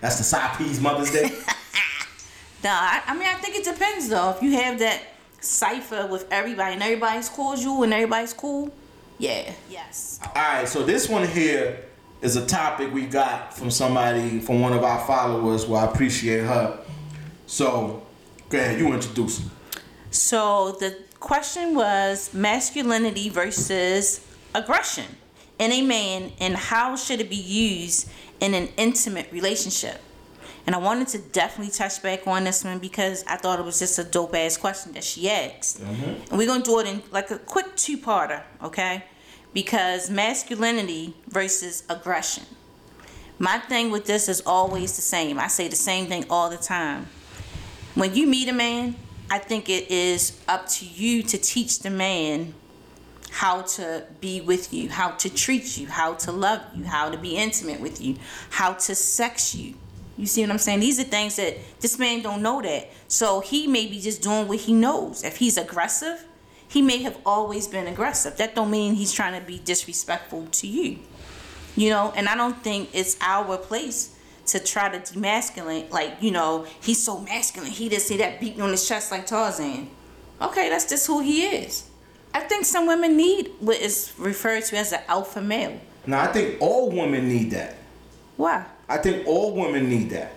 That's 0.00 0.18
the 0.18 0.24
side 0.24 0.56
piece 0.58 0.80
Mother's 0.80 1.10
Day. 1.10 1.30
Nah, 2.64 2.70
I, 2.70 3.02
I 3.08 3.14
mean, 3.14 3.26
I 3.26 3.34
think 3.34 3.56
it 3.56 3.64
depends 3.64 4.08
though. 4.08 4.30
If 4.30 4.40
you 4.40 4.52
have 4.52 4.78
that 4.78 5.02
cipher 5.40 6.06
with 6.06 6.28
everybody 6.30 6.74
and 6.74 6.82
everybody's 6.82 7.28
cordial 7.28 7.82
and 7.82 7.92
everybody's 7.92 8.32
cool, 8.32 8.72
yeah. 9.18 9.52
Yes. 9.68 10.20
All 10.24 10.30
right, 10.36 10.68
so 10.68 10.84
this 10.84 11.08
one 11.08 11.26
here 11.26 11.80
is 12.20 12.36
a 12.36 12.46
topic 12.46 12.92
we 12.94 13.06
got 13.06 13.52
from 13.56 13.68
somebody 13.68 14.38
from 14.38 14.60
one 14.60 14.72
of 14.74 14.84
our 14.84 15.04
followers. 15.06 15.66
Well, 15.66 15.80
I 15.84 15.90
appreciate 15.90 16.44
her. 16.44 16.78
So, 17.46 18.06
go 18.48 18.58
ahead, 18.58 18.78
you 18.78 18.92
introduce. 18.92 19.40
her. 19.40 19.50
So 20.12 20.76
the 20.78 20.96
question 21.18 21.74
was 21.74 22.32
masculinity 22.32 23.28
versus 23.28 24.24
aggression 24.54 25.06
in 25.62 25.72
a 25.72 25.82
man 25.82 26.32
and 26.40 26.56
how 26.56 26.96
should 26.96 27.20
it 27.20 27.30
be 27.30 27.36
used 27.36 28.10
in 28.40 28.54
an 28.54 28.68
intimate 28.76 29.30
relationship? 29.32 30.00
And 30.66 30.76
I 30.76 30.78
wanted 30.78 31.08
to 31.08 31.18
definitely 31.18 31.72
touch 31.72 32.02
back 32.02 32.26
on 32.26 32.44
this 32.44 32.64
one 32.64 32.78
because 32.78 33.24
I 33.26 33.36
thought 33.36 33.58
it 33.58 33.64
was 33.64 33.78
just 33.78 33.98
a 33.98 34.04
dope 34.04 34.34
ass 34.34 34.56
question 34.56 34.92
that 34.92 35.04
she 35.04 35.28
asked. 35.28 35.80
Mm-hmm. 35.80 36.30
And 36.30 36.38
we're 36.38 36.46
gonna 36.46 36.62
do 36.62 36.78
it 36.80 36.86
in 36.86 37.02
like 37.10 37.30
a 37.30 37.38
quick 37.38 37.74
two 37.76 37.98
parter, 37.98 38.42
okay? 38.62 39.04
Because 39.52 40.10
masculinity 40.10 41.14
versus 41.28 41.82
aggression. 41.88 42.44
My 43.38 43.58
thing 43.58 43.90
with 43.90 44.06
this 44.06 44.28
is 44.28 44.40
always 44.46 44.94
the 44.96 45.02
same. 45.02 45.38
I 45.38 45.48
say 45.48 45.68
the 45.68 45.76
same 45.76 46.06
thing 46.06 46.26
all 46.30 46.48
the 46.48 46.56
time 46.56 47.08
when 47.94 48.14
you 48.14 48.26
meet 48.26 48.48
a 48.48 48.52
man, 48.52 48.96
I 49.30 49.38
think 49.38 49.68
it 49.68 49.90
is 49.90 50.40
up 50.48 50.68
to 50.68 50.86
you 50.86 51.22
to 51.24 51.38
teach 51.38 51.80
the 51.80 51.90
man 51.90 52.54
how 53.32 53.62
to 53.62 54.04
be 54.20 54.42
with 54.42 54.74
you, 54.74 54.90
how 54.90 55.10
to 55.12 55.30
treat 55.32 55.78
you, 55.78 55.86
how 55.86 56.12
to 56.12 56.30
love 56.30 56.60
you, 56.76 56.84
how 56.84 57.10
to 57.10 57.16
be 57.16 57.34
intimate 57.34 57.80
with 57.80 57.98
you, 57.98 58.14
how 58.50 58.74
to 58.74 58.94
sex 58.94 59.54
you. 59.54 59.74
You 60.18 60.26
see 60.26 60.42
what 60.42 60.50
I'm 60.50 60.58
saying? 60.58 60.80
These 60.80 61.00
are 61.00 61.04
things 61.04 61.36
that 61.36 61.56
this 61.80 61.98
man 61.98 62.20
don't 62.20 62.42
know 62.42 62.60
that. 62.60 62.90
So 63.08 63.40
he 63.40 63.66
may 63.66 63.86
be 63.86 64.00
just 64.00 64.20
doing 64.20 64.46
what 64.48 64.58
he 64.58 64.74
knows. 64.74 65.24
If 65.24 65.38
he's 65.38 65.56
aggressive, 65.56 66.26
he 66.68 66.82
may 66.82 67.02
have 67.04 67.16
always 67.24 67.66
been 67.66 67.86
aggressive. 67.86 68.36
That 68.36 68.54
don't 68.54 68.70
mean 68.70 68.94
he's 68.94 69.12
trying 69.12 69.40
to 69.40 69.46
be 69.46 69.58
disrespectful 69.58 70.48
to 70.48 70.66
you. 70.66 70.98
You 71.74 71.88
know, 71.88 72.12
and 72.14 72.28
I 72.28 72.36
don't 72.36 72.62
think 72.62 72.90
it's 72.92 73.16
our 73.22 73.56
place 73.56 74.14
to 74.48 74.58
try 74.58 74.90
to 74.90 74.98
demasculate, 74.98 75.90
like, 75.90 76.18
you 76.20 76.32
know, 76.32 76.66
he's 76.82 77.02
so 77.02 77.20
masculine. 77.20 77.70
He 77.70 77.88
just 77.88 78.06
see 78.06 78.18
that 78.18 78.40
beating 78.40 78.60
on 78.60 78.70
his 78.70 78.86
chest 78.86 79.10
like 79.10 79.26
Tarzan. 79.26 79.88
Okay, 80.42 80.68
that's 80.68 80.86
just 80.86 81.06
who 81.06 81.20
he 81.20 81.46
is. 81.46 81.88
I 82.34 82.40
think 82.40 82.64
some 82.64 82.86
women 82.86 83.16
need 83.16 83.50
what 83.60 83.78
is 83.78 84.12
referred 84.18 84.64
to 84.64 84.76
as 84.76 84.92
an 84.92 85.00
alpha 85.08 85.40
male. 85.40 85.78
Now, 86.06 86.22
I 86.22 86.26
think 86.28 86.60
all 86.60 86.90
women 86.90 87.28
need 87.28 87.50
that. 87.50 87.76
Why? 88.36 88.64
I 88.88 88.98
think 88.98 89.26
all 89.26 89.54
women 89.54 89.88
need 89.88 90.10
that. 90.10 90.32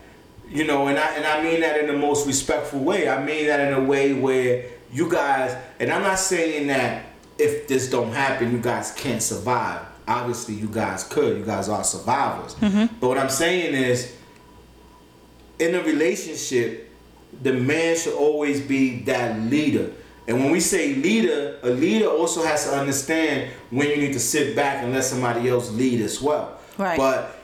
You 0.47 0.65
know, 0.65 0.87
and 0.87 0.99
I 0.99 1.15
and 1.15 1.25
I 1.25 1.41
mean 1.41 1.61
that 1.61 1.79
in 1.79 1.87
the 1.87 1.97
most 1.97 2.27
respectful 2.27 2.79
way. 2.79 3.09
I 3.09 3.23
mean 3.23 3.47
that 3.47 3.59
in 3.61 3.73
a 3.73 3.83
way 3.83 4.13
where 4.13 4.65
you 4.91 5.09
guys 5.09 5.57
and 5.79 5.91
I'm 5.91 6.03
not 6.03 6.19
saying 6.19 6.67
that 6.67 7.05
if 7.37 7.67
this 7.67 7.89
don't 7.89 8.13
happen, 8.13 8.51
you 8.51 8.59
guys 8.59 8.91
can't 8.91 9.21
survive. 9.21 9.81
Obviously, 10.07 10.53
you 10.53 10.67
guys 10.67 11.03
could. 11.03 11.37
You 11.37 11.45
guys 11.45 11.67
are 11.67 11.83
survivors. 11.83 12.53
Mm-hmm. 12.55 12.95
But 12.99 13.07
what 13.07 13.17
I'm 13.17 13.29
saying 13.29 13.73
is, 13.73 14.15
in 15.57 15.73
a 15.73 15.81
relationship, 15.81 16.93
the 17.41 17.53
man 17.53 17.97
should 17.97 18.13
always 18.13 18.61
be 18.61 18.99
that 19.03 19.39
leader. 19.39 19.91
And 20.27 20.39
when 20.39 20.51
we 20.51 20.59
say 20.59 20.95
leader, 20.95 21.59
a 21.61 21.69
leader 21.69 22.07
also 22.07 22.43
has 22.43 22.65
to 22.65 22.75
understand 22.75 23.51
when 23.69 23.89
you 23.89 23.97
need 23.97 24.13
to 24.13 24.19
sit 24.19 24.55
back 24.55 24.83
and 24.83 24.91
let 24.91 25.03
somebody 25.03 25.49
else 25.49 25.71
lead 25.71 26.01
as 26.01 26.21
well. 26.21 26.59
Right. 26.77 26.97
But 26.97 27.35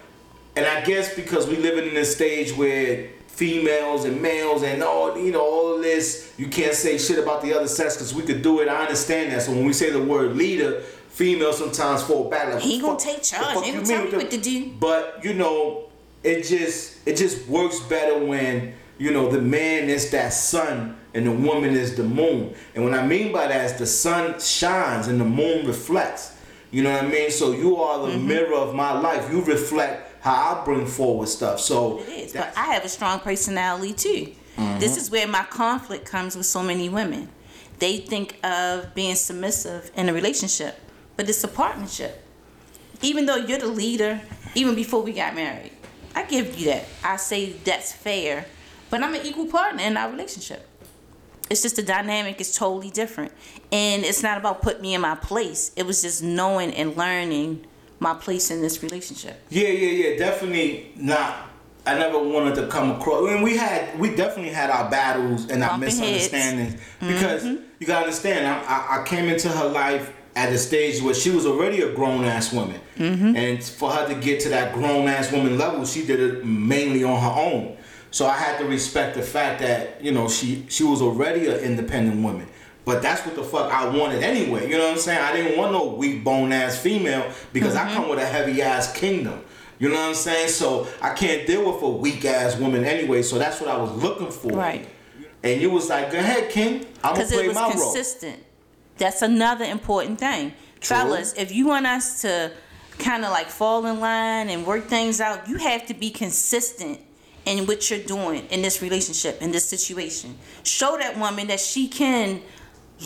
and 0.56 0.66
I 0.66 0.82
guess 0.84 1.16
because 1.16 1.48
we 1.48 1.58
living 1.58 1.88
in 1.88 1.94
this 1.94 2.16
stage 2.16 2.56
where 2.58 3.10
females 3.28 4.06
and 4.06 4.22
males 4.22 4.64
and 4.64 4.84
all 4.84 5.18
you 5.18 5.32
know 5.32 5.42
all 5.42 5.78
this, 5.80 6.34
you 6.38 6.48
can't 6.48 6.74
say 6.74 6.98
shit 6.98 7.20
about 7.20 7.42
the 7.42 7.54
other 7.54 7.68
sex 7.68 7.96
because 7.96 8.14
we 8.14 8.24
could 8.24 8.42
do 8.42 8.60
it. 8.62 8.68
I 8.68 8.82
understand 8.82 9.32
that. 9.32 9.44
So 9.44 9.52
when 9.52 9.66
we 9.66 9.74
say 9.74 9.92
the 9.92 10.04
word 10.04 10.36
leader, 10.36 10.82
females 11.10 11.60
sometimes 11.60 12.04
fall 12.04 12.30
back. 12.30 12.54
Like, 12.54 12.64
He 12.64 12.80
gonna 12.80 13.00
take 13.00 13.22
charge. 13.22 13.64
He 13.64 13.72
gonna 13.72 13.86
tell 13.86 14.06
me 14.06 14.12
what 14.12 14.32
to 14.32 14.38
do. 14.38 14.72
But 14.80 15.24
you 15.24 15.34
know, 15.34 15.90
it 16.24 16.44
just 16.44 17.08
it 17.08 17.16
just 17.16 17.48
works 17.48 17.80
better 17.82 18.26
when 18.26 18.74
you 18.98 19.12
know 19.12 19.30
the 19.32 19.42
man 19.42 19.90
is 19.90 20.10
that 20.12 20.34
sun 20.34 20.98
and 21.14 21.26
the 21.26 21.32
woman 21.32 21.72
is 21.72 21.96
the 21.96 22.04
moon. 22.04 22.54
And 22.76 22.84
what 22.84 22.94
I 22.94 23.06
mean 23.06 23.32
by 23.32 23.48
that 23.48 23.66
is 23.66 23.74
the 23.74 23.86
sun 23.86 24.40
shines 24.40 25.08
and 25.08 25.20
the 25.20 25.26
moon 25.26 25.66
reflects. 25.68 26.36
You 26.72 26.84
know 26.84 26.92
what 26.94 27.04
I 27.04 27.08
mean? 27.08 27.32
So 27.32 27.52
you 27.52 27.78
are 27.78 28.00
Mm-hmm. 28.00 28.12
the 28.12 28.34
mirror 28.34 28.54
of 28.56 28.74
my 28.74 28.98
life. 28.98 29.32
You 29.32 29.42
reflect 29.44 30.24
how 30.24 30.62
I 30.62 30.66
bring 30.66 30.86
forward 30.86 31.28
stuff. 31.28 31.60
So 31.60 32.00
It 32.00 32.10
is. 32.10 32.34
But 32.34 32.54
I 32.56 32.68
have 32.74 32.86
a 32.86 32.90
strong 32.90 33.20
personality 33.20 33.94
too. 33.94 34.32
This 34.80 34.96
is 34.98 35.10
where 35.10 35.28
my 35.28 35.44
conflict 35.44 36.06
comes 36.06 36.36
with 36.38 36.46
so 36.46 36.62
many 36.62 36.88
women. 36.88 37.30
They 37.80 37.98
think 37.98 38.38
of 38.46 38.94
being 38.94 39.16
submissive 39.16 39.90
in 39.96 40.08
a 40.08 40.14
relationship, 40.14 40.76
but 41.18 41.28
it's 41.28 41.44
a 41.44 41.48
partnership. 41.48 42.24
Even 43.02 43.26
though 43.26 43.38
you're 43.38 43.58
the 43.58 43.66
leader, 43.68 44.22
even 44.54 44.76
before 44.76 45.02
we 45.02 45.14
got 45.14 45.34
married, 45.34 45.72
I 46.16 46.24
give 46.24 46.60
you 46.60 46.66
that. 46.68 46.86
I 47.04 47.16
say 47.18 47.54
that's 47.54 47.92
fair, 47.92 48.46
but 48.92 49.02
I'm 49.02 49.16
an 49.16 49.26
equal 49.26 49.48
partner 49.48 49.82
in 49.84 49.98
our 49.98 50.12
relationship. 50.12 50.68
It's 51.52 51.62
just 51.62 51.76
the 51.76 51.84
dynamic 51.84 52.40
is 52.40 52.56
totally 52.56 52.90
different. 52.90 53.34
And 53.74 54.06
it's 54.06 54.24
not 54.24 54.38
about 54.38 54.62
putting 54.62 54.82
me 54.82 54.94
in 54.96 55.02
my 55.02 55.16
place. 55.16 55.72
It 55.76 55.86
was 55.86 56.02
just 56.02 56.24
knowing 56.24 56.72
and 56.74 56.96
learning 56.96 57.66
my 58.00 58.14
place 58.14 58.50
in 58.50 58.62
this 58.62 58.82
relationship. 58.82 59.40
Yeah, 59.50 59.68
yeah, 59.68 60.08
yeah. 60.10 60.18
Definitely 60.18 60.94
not. 60.96 61.50
I 61.86 61.98
never 61.98 62.20
wanted 62.20 62.56
to 62.56 62.68
come 62.68 62.92
across. 62.92 63.30
I 63.30 63.34
mean, 63.34 63.44
we 63.44 63.58
had, 63.58 64.00
we 64.00 64.16
definitely 64.16 64.54
had 64.54 64.70
our 64.70 64.90
battles 64.90 65.50
and 65.50 65.62
our 65.62 65.72
Bumping 65.72 65.90
heads. 65.90 66.30
Mm-hmm. 66.30 66.58
misunderstandings 66.60 66.82
because 67.00 67.44
you 67.80 67.88
gotta 67.88 68.06
understand. 68.06 68.48
I, 68.48 68.64
I, 68.64 69.02
I 69.02 69.04
came 69.06 69.26
into 69.28 69.50
her 69.50 69.68
life 69.68 70.14
at 70.36 70.54
a 70.54 70.58
stage 70.58 71.02
where 71.02 71.14
she 71.14 71.32
was 71.32 71.46
already 71.46 71.82
a 71.82 71.94
grown 71.94 72.24
ass 72.24 72.54
woman, 72.54 72.80
Mm-hmm. 72.98 73.36
and 73.36 73.62
for 73.64 73.90
her 73.92 74.08
to 74.08 74.16
get 74.16 74.40
to 74.42 74.50
that 74.50 74.74
grown 74.74 75.08
ass 75.08 75.32
woman 75.32 75.58
level, 75.58 75.84
she 75.86 76.06
did 76.06 76.20
it 76.20 76.46
mainly 76.46 77.04
on 77.04 77.20
her 77.20 77.42
own. 77.42 77.76
So 78.12 78.28
I 78.28 78.38
had 78.38 78.58
to 78.60 78.66
respect 78.66 79.16
the 79.16 79.22
fact 79.22 79.62
that 79.62 80.04
you 80.04 80.12
know 80.12 80.28
she 80.30 80.66
she 80.70 80.84
was 80.84 81.02
already 81.02 81.48
an 81.48 81.60
independent 81.60 82.22
woman. 82.22 82.48
But 82.84 83.02
that's 83.02 83.26
what 83.26 83.36
the 83.36 83.44
fuck 83.44 83.72
I 83.72 83.88
wanted 83.96 84.24
anyway. 84.24 84.70
You 84.70 84.78
know 84.78 84.86
what 84.86 84.94
I'm 84.94 85.00
saying? 85.00 85.22
I 85.22 85.34
didn't 85.34 85.58
want 85.58 85.72
no 85.72 85.86
weak 85.86 86.24
bone 86.24 86.52
ass 86.52 86.80
female 86.80 87.32
because 87.54 87.76
I 87.76 87.84
come 87.94 88.04
mm-hmm. 88.04 88.10
with 88.12 88.20
a 88.20 88.26
heavy 88.26 88.62
ass 88.62 88.92
kingdom. 88.92 89.44
You 89.78 89.90
know 89.90 89.96
what 89.96 90.10
I'm 90.10 90.16
saying? 90.16 90.50
So 90.50 90.88
I 91.02 91.14
can't 91.14 91.46
deal 91.48 91.72
with 91.72 91.82
a 91.82 91.90
weak 91.90 92.26
ass 92.26 92.58
woman 92.58 92.84
anyway. 92.84 93.22
So 93.22 93.38
that's 93.38 93.62
what 93.62 93.70
I 93.70 93.78
was 93.78 93.92
looking 93.92 94.32
for. 94.32 94.52
Right. 94.52 94.88
And 95.44 95.62
you 95.62 95.70
was 95.70 95.90
like, 95.90 96.12
go 96.12 96.20
ahead, 96.20 96.50
King. 96.50 96.86
I'm 97.04 97.16
gonna 97.16 97.28
play 97.28 97.48
my 97.48 97.54
role." 97.54 97.70
because 97.70 97.76
it 97.76 97.84
was 97.84 97.94
consistent. 97.94 98.44
That's 98.98 99.22
another 99.22 99.66
important 99.66 100.20
thing, 100.20 100.54
True. 100.80 100.98
fellas. 100.98 101.34
If 101.34 101.52
you 101.52 101.68
want 101.68 101.88
us 101.88 102.22
to 102.22 102.52
kind 103.00 103.26
of 103.26 103.32
like 103.32 103.48
fall 103.48 103.86
in 103.86 104.00
line 104.00 104.50
and 104.50 104.66
work 104.66 104.86
things 104.86 105.20
out, 105.22 105.48
you 105.48 105.58
have 105.58 105.88
to 105.88 105.94
be 105.94 106.12
consistent 106.12 107.00
in 107.46 107.66
what 107.66 107.90
you're 107.90 108.00
doing 108.00 108.46
in 108.48 108.62
this 108.62 108.82
relationship, 108.82 109.42
in 109.42 109.52
this 109.52 109.68
situation. 109.68 110.38
Show 110.64 110.98
that 110.98 111.18
woman 111.18 111.48
that 111.48 111.60
she 111.60 111.88
can 111.88 112.42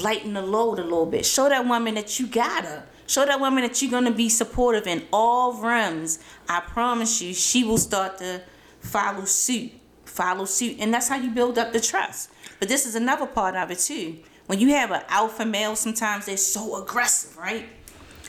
lighten 0.01 0.34
the 0.34 0.42
load 0.42 0.80
a 0.80 0.84
little 0.84 1.06
bit. 1.06 1.25
Show 1.25 1.50
that 1.50 1.65
woman 1.65 1.96
that 1.96 2.20
you 2.20 2.27
got 2.27 2.65
her. 2.65 2.86
Show 3.08 3.25
that 3.25 3.39
woman 3.39 3.63
that 3.63 3.82
you're 3.82 3.92
gonna 3.92 4.12
be 4.12 4.30
supportive 4.30 4.88
in 4.88 5.04
all 5.13 5.54
realms. 5.62 6.20
I 6.50 6.60
promise 6.62 7.22
you, 7.22 7.34
she 7.34 7.63
will 7.63 7.77
start 7.77 8.18
to 8.18 8.42
follow 8.80 9.25
suit. 9.25 9.72
Follow 10.06 10.46
suit. 10.46 10.77
And 10.80 10.94
that's 10.94 11.08
how 11.08 11.18
you 11.18 11.32
build 11.32 11.58
up 11.58 11.72
the 11.72 11.80
trust. 11.80 12.30
But 12.60 12.68
this 12.68 12.86
is 12.86 12.96
another 12.96 13.25
part 13.25 13.56
of 13.56 13.72
it 13.72 13.80
too. 13.80 14.18
When 14.48 14.60
you 14.60 14.70
have 14.70 14.92
an 14.92 15.01
alpha 15.10 15.46
male, 15.46 15.75
sometimes 15.75 16.25
they're 16.25 16.38
so 16.38 16.82
aggressive, 16.82 17.38
right? 17.38 17.68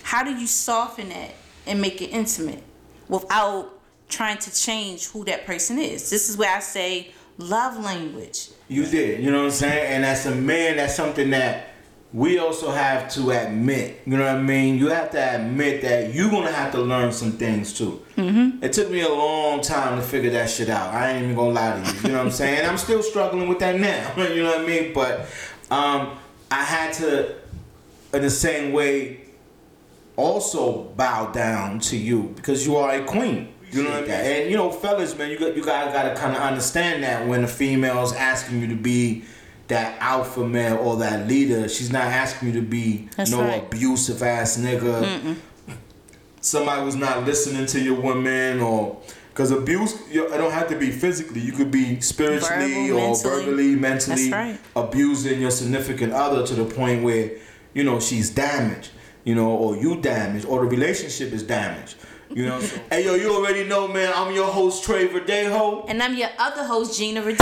How 0.02 0.24
do 0.24 0.30
you 0.30 0.46
soften 0.46 1.08
that 1.10 1.34
and 1.66 1.80
make 1.80 2.00
it 2.00 2.10
intimate 2.10 2.62
without 3.08 3.75
trying 4.08 4.38
to 4.38 4.54
change 4.54 5.08
who 5.08 5.24
that 5.24 5.46
person 5.46 5.78
is? 5.78 6.10
This 6.10 6.28
is 6.28 6.36
where 6.36 6.54
I 6.54 6.60
say 6.60 7.10
love 7.38 7.82
language. 7.82 8.50
You 8.68 8.86
did. 8.86 9.22
You 9.22 9.30
know 9.30 9.38
what 9.38 9.44
I'm 9.46 9.50
saying? 9.50 9.94
And 9.94 10.04
as 10.04 10.26
a 10.26 10.34
man, 10.34 10.76
that's 10.76 10.94
something 10.94 11.30
that 11.30 11.68
we 12.12 12.38
also 12.38 12.70
have 12.70 13.10
to 13.12 13.30
admit. 13.30 14.00
You 14.06 14.16
know 14.16 14.24
what 14.24 14.36
I 14.36 14.42
mean? 14.42 14.78
You 14.78 14.88
have 14.88 15.10
to 15.10 15.18
admit 15.18 15.82
that 15.82 16.14
you're 16.14 16.30
gonna 16.30 16.52
have 16.52 16.72
to 16.72 16.80
learn 16.80 17.12
some 17.12 17.32
things 17.32 17.76
too. 17.76 18.02
Mm-hmm. 18.16 18.64
It 18.64 18.72
took 18.72 18.90
me 18.90 19.02
a 19.02 19.08
long 19.08 19.60
time 19.60 19.98
to 19.98 20.02
figure 20.02 20.30
that 20.30 20.48
shit 20.48 20.70
out. 20.70 20.94
I 20.94 21.10
ain't 21.10 21.24
even 21.24 21.36
gonna 21.36 21.50
lie 21.50 21.80
to 21.80 21.94
you. 21.94 22.00
You 22.02 22.08
know 22.08 22.18
what 22.18 22.26
I'm 22.26 22.32
saying? 22.32 22.66
I'm 22.66 22.78
still 22.78 23.02
struggling 23.02 23.48
with 23.48 23.58
that 23.58 23.78
now. 23.78 24.14
you 24.32 24.42
know 24.42 24.50
what 24.50 24.60
I 24.60 24.66
mean? 24.66 24.94
But 24.94 25.26
um, 25.70 26.16
I 26.50 26.62
had 26.62 26.94
to, 26.94 27.34
in 28.14 28.22
the 28.22 28.30
same 28.30 28.72
way, 28.72 29.20
also 30.16 30.84
bow 30.96 31.30
down 31.32 31.80
to 31.80 31.96
you 31.96 32.32
because 32.36 32.66
you 32.66 32.76
are 32.76 32.92
a 32.92 33.04
queen. 33.04 33.52
You 33.72 33.82
know 33.82 33.90
what 33.90 33.98
I 33.98 34.02
mean? 34.02 34.10
And 34.10 34.50
you 34.50 34.56
know, 34.56 34.70
fellas, 34.70 35.16
man, 35.16 35.30
you 35.30 35.38
got 35.38 35.56
you 35.56 35.64
guys 35.64 35.92
got 35.92 36.04
to 36.04 36.14
kind 36.14 36.36
of 36.36 36.42
understand 36.42 37.02
that 37.02 37.26
when 37.26 37.44
a 37.44 37.48
female's 37.48 38.12
asking 38.14 38.60
you 38.60 38.68
to 38.68 38.76
be 38.76 39.24
that 39.68 39.96
alpha 40.00 40.46
male 40.46 40.76
or 40.76 40.96
that 40.98 41.26
leader, 41.26 41.68
she's 41.68 41.90
not 41.90 42.04
asking 42.04 42.48
you 42.48 42.54
to 42.60 42.66
be 42.66 43.08
That's 43.16 43.30
no 43.30 43.40
right. 43.42 43.64
abusive 43.64 44.22
ass 44.22 44.56
nigga. 44.56 45.36
Somebody 46.40 46.82
who's 46.82 46.94
not 46.96 47.24
listening 47.24 47.66
to 47.66 47.80
your 47.80 48.00
woman 48.00 48.60
or. 48.60 49.00
Because 49.30 49.50
abuse, 49.50 50.00
you 50.10 50.32
it 50.32 50.38
don't 50.38 50.50
have 50.52 50.68
to 50.68 50.78
be 50.78 50.90
physically. 50.90 51.42
You 51.42 51.52
could 51.52 51.70
be 51.70 52.00
spiritually 52.00 52.88
Verbal, 52.88 52.98
or 52.98 53.10
mentally. 53.10 53.44
verbally, 53.44 53.76
mentally 53.76 54.30
right. 54.32 54.58
abusing 54.74 55.42
your 55.42 55.50
significant 55.50 56.14
other 56.14 56.46
to 56.46 56.54
the 56.54 56.64
point 56.64 57.02
where 57.02 57.32
you 57.74 57.84
know 57.84 58.00
she's 58.00 58.30
damaged, 58.30 58.92
you 59.24 59.34
know, 59.34 59.50
or 59.50 59.76
you 59.76 60.00
damaged, 60.00 60.46
or 60.46 60.60
the 60.60 60.66
relationship 60.70 61.34
is 61.34 61.42
damaged. 61.42 61.96
You 62.30 62.46
know. 62.46 62.60
so- 62.60 62.76
hey 62.90 63.04
yo, 63.04 63.14
you 63.14 63.32
already 63.34 63.64
know, 63.64 63.88
man. 63.88 64.12
I'm 64.14 64.32
your 64.34 64.46
host 64.46 64.84
Trey 64.84 65.08
Verdejo. 65.08 65.84
And 65.88 66.02
I'm 66.02 66.14
your 66.16 66.28
other 66.38 66.64
host, 66.64 66.98
Gina 66.98 67.20
Rodeo. 67.22 67.36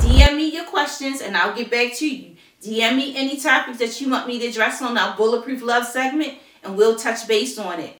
DM 0.00 0.36
me 0.36 0.48
your 0.52 0.64
questions 0.64 1.20
and 1.20 1.36
I'll 1.36 1.54
get 1.54 1.70
back 1.70 1.94
to 1.96 2.08
you. 2.08 2.36
DM 2.62 2.96
me 2.96 3.16
any 3.16 3.38
topics 3.38 3.78
that 3.78 4.00
you 4.00 4.10
want 4.10 4.26
me 4.26 4.38
to 4.38 4.46
address 4.46 4.80
on 4.82 4.96
our 4.96 5.16
Bulletproof 5.16 5.62
Love 5.62 5.86
segment 5.86 6.34
and 6.62 6.76
we'll 6.76 6.96
touch 6.96 7.26
base 7.28 7.58
on 7.58 7.80
it. 7.80 7.96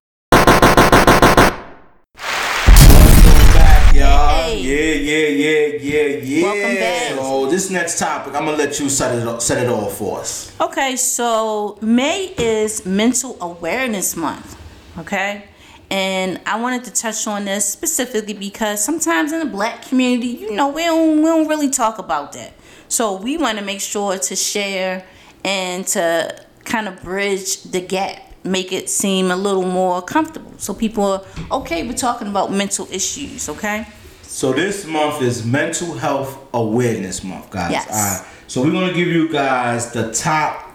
back, 3.55 3.95
y'all. 3.95 4.28
Hey. 4.45 4.61
Yeah, 4.61 4.95
yeah, 4.95 5.28
yeah, 5.28 5.66
yeah, 5.81 6.16
yeah. 6.23 6.43
Welcome 6.43 6.75
back. 6.76 7.14
So 7.16 7.50
this 7.50 7.71
next 7.71 7.99
topic, 7.99 8.35
I'm 8.35 8.45
gonna 8.45 8.57
let 8.57 8.78
you 8.81 8.88
set 8.88 9.14
it 9.16 9.40
set 9.43 9.62
it 9.62 9.69
off 9.69 9.97
for 9.99 10.21
us. 10.21 10.52
Okay, 10.61 10.97
so 10.97 11.78
May 11.81 12.35
is 12.38 12.85
Mental 12.87 13.37
Awareness 13.40 14.16
Month, 14.16 14.55
okay? 14.98 15.44
And 15.90 16.40
I 16.46 16.60
wanted 16.60 16.84
to 16.84 16.92
touch 16.92 17.26
on 17.26 17.44
this 17.44 17.64
specifically 17.64 18.34
because 18.34 18.84
sometimes 18.84 19.32
in 19.32 19.38
the 19.38 19.46
black 19.46 19.82
community, 19.82 20.28
you 20.28 20.52
know, 20.52 20.68
we 20.68 20.82
don't, 20.82 21.18
we 21.18 21.24
don't 21.24 21.46
really 21.46 21.70
talk 21.70 21.98
about 21.98 22.32
that. 22.32 22.54
So 22.88 23.16
we 23.16 23.36
want 23.36 23.58
to 23.58 23.64
make 23.64 23.80
sure 23.80 24.18
to 24.18 24.36
share 24.36 25.04
and 25.44 25.86
to 25.88 26.42
kind 26.64 26.88
of 26.88 27.02
bridge 27.02 27.62
the 27.62 27.80
gap, 27.80 28.20
make 28.42 28.72
it 28.72 28.90
seem 28.90 29.30
a 29.30 29.36
little 29.36 29.64
more 29.64 30.02
comfortable. 30.02 30.52
So 30.58 30.74
people 30.74 31.04
are 31.04 31.24
okay 31.52 31.86
with 31.86 31.96
talking 31.96 32.26
about 32.26 32.50
mental 32.50 32.88
issues, 32.90 33.48
okay? 33.48 33.86
So 34.22 34.52
this 34.52 34.86
month 34.86 35.22
is 35.22 35.46
Mental 35.46 35.94
Health 35.94 36.36
Awareness 36.52 37.22
Month, 37.22 37.50
guys. 37.50 37.70
Yes. 37.70 37.86
All 37.88 37.94
right. 37.94 38.32
So 38.48 38.62
we're 38.62 38.72
gonna 38.72 38.92
give 38.92 39.08
you 39.08 39.28
guys 39.28 39.92
the 39.92 40.12
top 40.12 40.72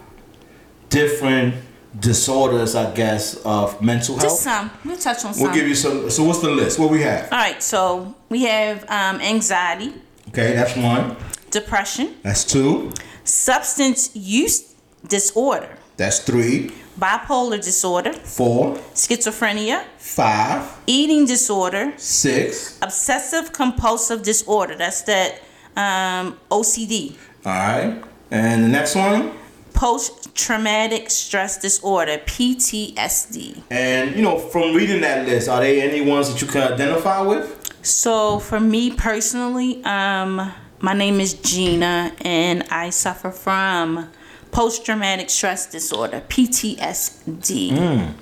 different 0.89 1.55
disorders, 1.99 2.75
I 2.75 2.93
guess, 2.93 3.35
of 3.45 3.81
mental 3.81 4.15
health. 4.15 4.29
Just 4.29 4.41
some. 4.43 4.71
We'll 4.85 4.97
touch 4.97 5.25
on 5.25 5.33
some. 5.33 5.43
We'll 5.43 5.53
give 5.53 5.67
you 5.67 5.75
some. 5.75 6.09
So 6.09 6.23
what's 6.23 6.39
the 6.39 6.49
list? 6.51 6.79
What 6.79 6.89
we 6.89 7.01
have? 7.01 7.31
All 7.31 7.37
right, 7.39 7.61
so 7.61 8.15
we 8.29 8.43
have 8.43 8.83
um, 8.89 9.19
anxiety, 9.21 9.93
Okay, 10.29 10.53
that's 10.53 10.75
one. 10.77 11.15
depression, 11.49 12.15
That's 12.23 12.43
two. 12.45 12.91
substance 13.25 14.15
use 14.15 14.73
disorder, 15.07 15.77
That's 15.97 16.19
three. 16.19 16.71
bipolar 16.97 17.61
disorder, 17.61 18.13
Four. 18.13 18.75
schizophrenia, 18.93 19.83
Five. 19.97 20.69
eating 20.87 21.25
disorder, 21.25 21.93
Six. 21.97 22.77
obsessive 22.81 23.51
compulsive 23.51 24.23
disorder. 24.23 24.75
That's 24.75 25.01
that 25.01 25.41
um, 25.75 26.37
OCD. 26.49 27.15
All 27.45 27.51
right. 27.51 28.01
And 28.29 28.63
the 28.63 28.67
next 28.69 28.95
one. 28.95 29.33
Post 29.81 30.35
traumatic 30.35 31.09
stress 31.09 31.57
disorder, 31.57 32.19
PTSD. 32.19 33.63
And 33.71 34.15
you 34.15 34.21
know, 34.21 34.37
from 34.37 34.75
reading 34.75 35.01
that 35.01 35.25
list, 35.25 35.49
are 35.49 35.59
there 35.61 35.89
any 35.89 36.01
ones 36.01 36.31
that 36.31 36.39
you 36.39 36.47
can 36.47 36.73
identify 36.73 37.19
with? 37.21 37.73
So 37.83 38.37
for 38.37 38.59
me 38.59 38.91
personally, 38.91 39.83
um, 39.83 40.53
my 40.81 40.93
name 40.93 41.19
is 41.19 41.33
Gina, 41.33 42.11
and 42.21 42.61
I 42.69 42.91
suffer 42.91 43.31
from 43.31 44.11
post 44.51 44.85
traumatic 44.85 45.31
stress 45.31 45.65
disorder, 45.65 46.21
PTSD. 46.29 48.13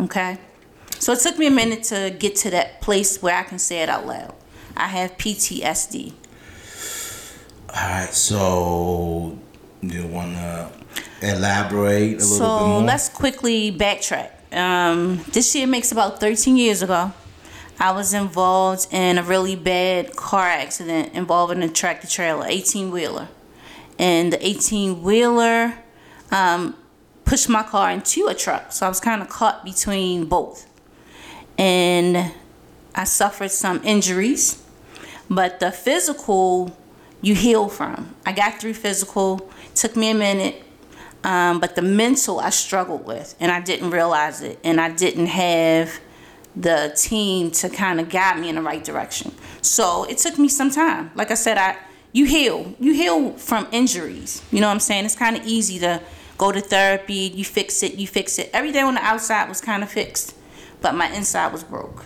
Okay. 0.00 0.36
So 0.98 1.14
it 1.14 1.20
took 1.20 1.38
me 1.38 1.46
a 1.46 1.50
minute 1.50 1.84
to 1.84 2.14
get 2.18 2.36
to 2.36 2.50
that 2.50 2.82
place 2.82 3.22
where 3.22 3.34
I 3.34 3.44
can 3.44 3.58
say 3.58 3.82
it 3.82 3.88
out 3.88 4.06
loud. 4.06 4.34
I 4.76 4.88
have 4.88 5.16
PTSD. 5.16 6.12
All 7.70 7.74
right. 7.74 8.12
So 8.12 9.38
you 9.82 10.06
wanna 10.06 10.70
elaborate 11.22 12.20
a 12.20 12.24
little 12.24 12.38
bit 12.38 12.66
more? 12.66 12.80
So 12.80 12.84
let's 12.84 13.08
quickly 13.08 13.72
backtrack. 13.72 14.30
Um, 14.52 15.24
this 15.32 15.54
year 15.54 15.66
makes 15.66 15.92
about 15.92 16.20
13 16.20 16.56
years 16.56 16.82
ago. 16.82 17.12
I 17.80 17.92
was 17.92 18.12
involved 18.12 18.88
in 18.92 19.18
a 19.18 19.22
really 19.22 19.54
bad 19.54 20.16
car 20.16 20.46
accident 20.46 21.14
involving 21.14 21.62
a 21.62 21.68
tractor 21.68 22.08
trailer, 22.08 22.44
18 22.48 22.90
wheeler. 22.90 23.28
And 23.98 24.32
the 24.32 24.44
18 24.44 25.02
wheeler 25.02 25.74
um, 26.32 26.76
pushed 27.24 27.48
my 27.48 27.62
car 27.62 27.90
into 27.92 28.26
a 28.26 28.34
truck. 28.34 28.72
So 28.72 28.86
I 28.86 28.88
was 28.88 28.98
kind 28.98 29.22
of 29.22 29.28
caught 29.28 29.64
between 29.64 30.24
both. 30.24 30.68
And 31.56 32.32
I 32.94 33.04
suffered 33.04 33.50
some 33.50 33.80
injuries, 33.84 34.62
but 35.28 35.60
the 35.60 35.70
physical 35.70 36.76
you 37.20 37.34
heal 37.34 37.68
from. 37.68 38.14
I 38.24 38.32
got 38.32 38.60
through 38.60 38.74
physical, 38.74 39.50
took 39.78 39.96
me 39.96 40.10
a 40.10 40.14
minute, 40.14 40.62
um, 41.24 41.60
but 41.60 41.76
the 41.76 41.82
mental 41.82 42.40
I 42.40 42.50
struggled 42.50 43.06
with, 43.06 43.34
and 43.40 43.50
I 43.50 43.60
didn't 43.60 43.90
realize 43.90 44.42
it, 44.42 44.58
and 44.64 44.80
I 44.80 44.90
didn't 44.90 45.26
have 45.26 46.00
the 46.56 46.92
team 46.96 47.50
to 47.52 47.68
kind 47.68 48.00
of 48.00 48.08
guide 48.08 48.40
me 48.40 48.48
in 48.48 48.56
the 48.56 48.62
right 48.62 48.82
direction. 48.82 49.32
So 49.62 50.04
it 50.04 50.18
took 50.18 50.38
me 50.38 50.48
some 50.48 50.70
time. 50.70 51.10
Like 51.14 51.30
I 51.30 51.34
said, 51.34 51.58
I 51.58 51.76
you 52.12 52.24
heal, 52.24 52.74
you 52.80 52.94
heal 52.94 53.32
from 53.34 53.68
injuries. 53.70 54.42
You 54.50 54.60
know 54.60 54.66
what 54.66 54.74
I'm 54.74 54.80
saying? 54.80 55.04
It's 55.04 55.14
kind 55.14 55.36
of 55.36 55.46
easy 55.46 55.78
to 55.80 56.02
go 56.36 56.50
to 56.50 56.60
therapy. 56.60 57.32
You 57.34 57.44
fix 57.44 57.82
it, 57.82 57.94
you 57.94 58.06
fix 58.06 58.38
it. 58.38 58.50
Everything 58.52 58.84
on 58.84 58.94
the 58.94 59.04
outside 59.04 59.48
was 59.48 59.60
kind 59.60 59.82
of 59.82 59.90
fixed, 59.90 60.34
but 60.80 60.94
my 60.94 61.08
inside 61.12 61.52
was 61.52 61.62
broke. 61.62 62.04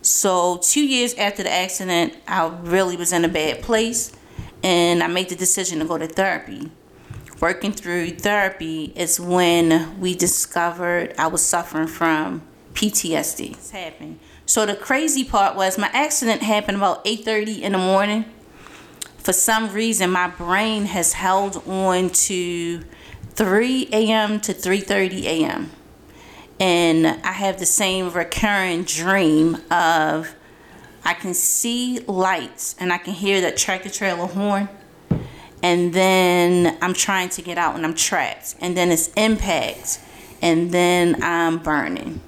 So 0.00 0.58
two 0.62 0.84
years 0.84 1.14
after 1.14 1.42
the 1.42 1.52
accident, 1.52 2.14
I 2.26 2.48
really 2.62 2.96
was 2.96 3.12
in 3.12 3.24
a 3.24 3.28
bad 3.28 3.62
place, 3.62 4.12
and 4.62 5.02
I 5.02 5.06
made 5.06 5.28
the 5.28 5.36
decision 5.36 5.80
to 5.80 5.84
go 5.84 5.98
to 5.98 6.06
therapy 6.06 6.70
working 7.40 7.72
through 7.72 8.10
therapy 8.10 8.92
is 8.96 9.20
when 9.20 9.98
we 10.00 10.14
discovered 10.14 11.14
I 11.18 11.26
was 11.28 11.42
suffering 11.42 11.86
from 11.86 12.42
PTSD. 12.74 13.52
It's 13.52 13.70
happened. 13.70 14.18
So 14.46 14.64
the 14.64 14.74
crazy 14.74 15.24
part 15.24 15.56
was 15.56 15.78
my 15.78 15.90
accident 15.92 16.42
happened 16.42 16.78
about 16.78 17.04
8:30 17.04 17.62
in 17.62 17.72
the 17.72 17.78
morning. 17.78 18.24
For 19.18 19.32
some 19.32 19.72
reason, 19.72 20.10
my 20.10 20.28
brain 20.28 20.86
has 20.86 21.12
held 21.14 21.62
on 21.68 22.10
to 22.10 22.82
3 23.34 23.88
a.m. 23.92 24.40
to 24.40 24.54
3:30 24.54 25.24
a.m. 25.24 25.70
And 26.60 27.06
I 27.06 27.32
have 27.32 27.58
the 27.58 27.66
same 27.66 28.10
recurring 28.10 28.84
dream 28.84 29.58
of 29.70 30.34
I 31.04 31.14
can 31.14 31.34
see 31.34 32.00
lights 32.06 32.74
and 32.78 32.92
I 32.92 32.98
can 32.98 33.14
hear 33.14 33.40
that 33.40 33.56
tractor 33.56 33.88
trailer 33.88 34.26
horn 34.26 34.68
and 35.62 35.92
then 35.92 36.78
I'm 36.80 36.94
trying 36.94 37.28
to 37.30 37.42
get 37.42 37.58
out 37.58 37.74
and 37.74 37.84
I'm 37.84 37.94
trapped, 37.94 38.54
and 38.60 38.76
then 38.76 38.90
it's 38.90 39.08
impact, 39.14 40.00
and 40.40 40.70
then 40.72 41.22
I'm 41.22 41.58
burning. 41.58 42.20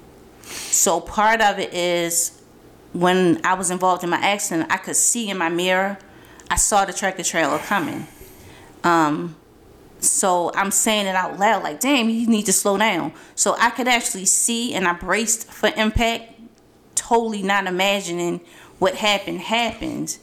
So 0.43 0.99
part 0.99 1.41
of 1.41 1.59
it 1.59 1.73
is 1.73 2.41
when 2.93 3.39
I 3.45 3.53
was 3.53 3.71
involved 3.71 4.03
in 4.03 4.09
my 4.09 4.17
accident, 4.17 4.71
I 4.71 4.77
could 4.77 4.95
see 4.95 5.29
in 5.29 5.37
my 5.37 5.49
mirror, 5.49 5.97
I 6.49 6.55
saw 6.57 6.83
the 6.83 6.93
tractor 6.93 7.23
trailer 7.23 7.57
coming. 7.59 8.07
Um, 8.83 9.35
so 9.99 10.51
I'm 10.55 10.71
saying 10.71 11.05
it 11.05 11.15
out 11.15 11.39
loud, 11.39 11.63
like, 11.63 11.79
damn, 11.79 12.09
you 12.09 12.27
need 12.27 12.45
to 12.47 12.53
slow 12.53 12.77
down. 12.77 13.13
So 13.35 13.55
I 13.59 13.69
could 13.69 13.87
actually 13.87 14.25
see, 14.25 14.73
and 14.73 14.87
I 14.87 14.93
braced 14.93 15.49
for 15.49 15.69
impact, 15.77 16.33
totally 16.95 17.43
not 17.43 17.67
imagining 17.67 18.41
what 18.79 18.95
happened 18.95 19.41
happened. 19.41 20.17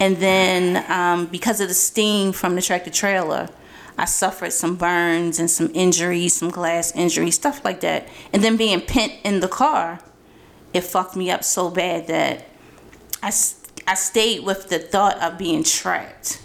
And 0.00 0.16
then 0.16 0.84
um, 0.90 1.26
because 1.26 1.60
of 1.60 1.68
the 1.68 1.74
steam 1.74 2.32
from 2.32 2.56
the 2.56 2.62
tractor 2.62 2.90
trailer, 2.90 3.48
I 3.96 4.06
suffered 4.06 4.52
some 4.52 4.76
burns 4.76 5.38
and 5.38 5.48
some 5.48 5.70
injuries, 5.72 6.34
some 6.34 6.50
glass 6.50 6.94
injuries, 6.96 7.36
stuff 7.36 7.64
like 7.64 7.80
that. 7.80 8.08
And 8.32 8.42
then 8.42 8.56
being 8.56 8.80
pent 8.80 9.12
in 9.22 9.40
the 9.40 9.48
car, 9.48 10.00
it 10.72 10.82
fucked 10.82 11.14
me 11.14 11.30
up 11.30 11.44
so 11.44 11.70
bad 11.70 12.08
that 12.08 12.48
I, 13.22 13.28
I 13.86 13.94
stayed 13.94 14.44
with 14.44 14.68
the 14.68 14.80
thought 14.80 15.20
of 15.22 15.38
being 15.38 15.62
trapped. 15.62 16.42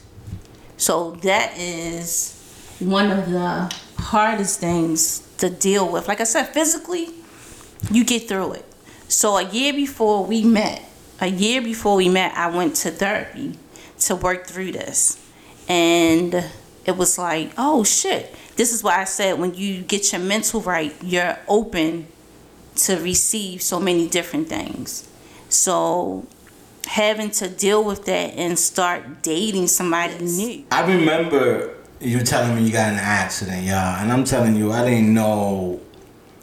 So 0.78 1.12
that 1.24 1.58
is 1.58 2.36
one 2.80 3.12
of 3.12 3.32
the 3.32 3.74
hardest 3.98 4.60
things 4.60 5.28
to 5.40 5.50
deal 5.50 5.92
with. 5.92 6.08
Like 6.08 6.22
I 6.22 6.26
said, 6.26 6.46
physically, 6.50 7.10
you 7.92 8.06
get 8.06 8.28
through 8.28 8.54
it. 8.54 8.66
So 9.08 9.38
a 9.38 9.44
year 9.44 9.74
before 9.74 10.24
we 10.24 10.44
met, 10.44 10.84
a 11.22 11.28
year 11.28 11.62
before 11.62 11.96
we 11.96 12.10
met, 12.10 12.36
I 12.36 12.50
went 12.50 12.76
to 12.78 12.92
therapy 12.92 13.58
to 14.00 14.16
work 14.16 14.48
through 14.48 14.72
this. 14.72 15.24
And 15.68 16.46
it 16.86 16.98
was 16.98 17.18
like, 17.18 17.52
oh 17.58 17.84
shit. 17.84 18.34
This 18.56 18.74
is 18.74 18.84
why 18.84 19.00
I 19.00 19.04
said 19.06 19.40
when 19.40 19.54
you 19.54 19.82
get 19.82 20.12
your 20.12 20.22
mental 20.22 20.62
right, 20.62 20.94
you're 21.02 21.38
open 21.48 22.08
to 22.76 22.98
receive 22.98 23.62
so 23.62 23.80
many 23.80 24.08
different 24.08 24.50
things. 24.50 25.08
So 25.50 26.26
having 26.88 27.30
to 27.32 27.48
deal 27.48 27.84
with 27.84 28.06
that 28.06 28.34
and 28.36 28.58
start 28.58 29.22
dating 29.22 29.68
somebody 29.68 30.24
new. 30.24 30.66
I 30.72 30.86
remember 30.92 31.76
you 32.00 32.22
telling 32.22 32.56
me 32.56 32.64
you 32.64 32.72
got 32.72 32.90
in 32.90 32.94
an 32.96 33.00
accident, 33.00 33.66
y'all, 33.66 34.02
and 34.02 34.12
I'm 34.12 34.24
telling 34.24 34.56
you, 34.56 34.72
I 34.72 34.90
didn't 34.90 35.14
know. 35.14 35.82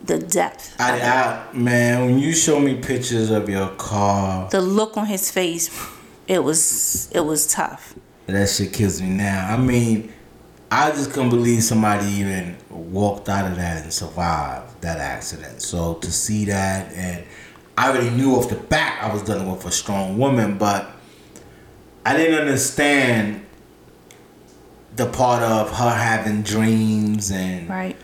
The 0.07 0.19
depth. 0.19 0.75
I, 0.79 1.01
I 1.01 1.53
man, 1.53 2.07
when 2.07 2.19
you 2.19 2.33
show 2.33 2.61
me 2.61 2.77
pictures 2.77 3.31
of 3.31 3.49
your 3.49 3.69
car, 3.71 4.49
the 4.51 4.61
look 4.61 4.97
on 4.97 5.07
his 5.07 5.31
face, 5.31 5.69
it 6.29 6.43
was 6.45 7.09
it 7.13 7.21
was 7.21 7.47
tough. 7.47 7.95
that 8.27 8.49
shit 8.49 8.73
kills 8.73 9.01
me 9.03 9.09
now. 9.09 9.53
I 9.53 9.57
mean, 9.57 10.13
I 10.71 10.91
just 10.91 11.13
couldn't 11.13 11.31
believe 11.31 11.63
somebody 11.63 12.07
even 12.07 12.57
walked 12.71 13.29
out 13.29 13.51
of 13.51 13.57
that 13.57 13.83
and 13.83 13.93
survived 13.93 14.81
that 14.83 14.99
accident. 14.99 15.63
So 15.63 15.95
to 15.95 16.11
see 16.13 16.45
that, 16.47 16.93
and 16.93 17.25
I 17.77 17.91
already 17.91 18.11
knew 18.11 18.37
off 18.37 18.49
the 18.49 18.57
bat 18.57 18.99
I 19.03 19.13
was 19.13 19.23
dealing 19.23 19.51
with 19.51 19.65
a 19.67 19.71
strong 19.73 20.19
woman, 20.19 20.57
but 20.59 20.91
I 22.05 22.17
didn't 22.17 22.39
understand 22.39 23.45
the 24.95 25.07
part 25.07 25.43
of 25.43 25.71
her 25.77 25.91
having 25.91 26.43
dreams 26.43 27.31
and 27.31 27.69
Right. 27.69 27.97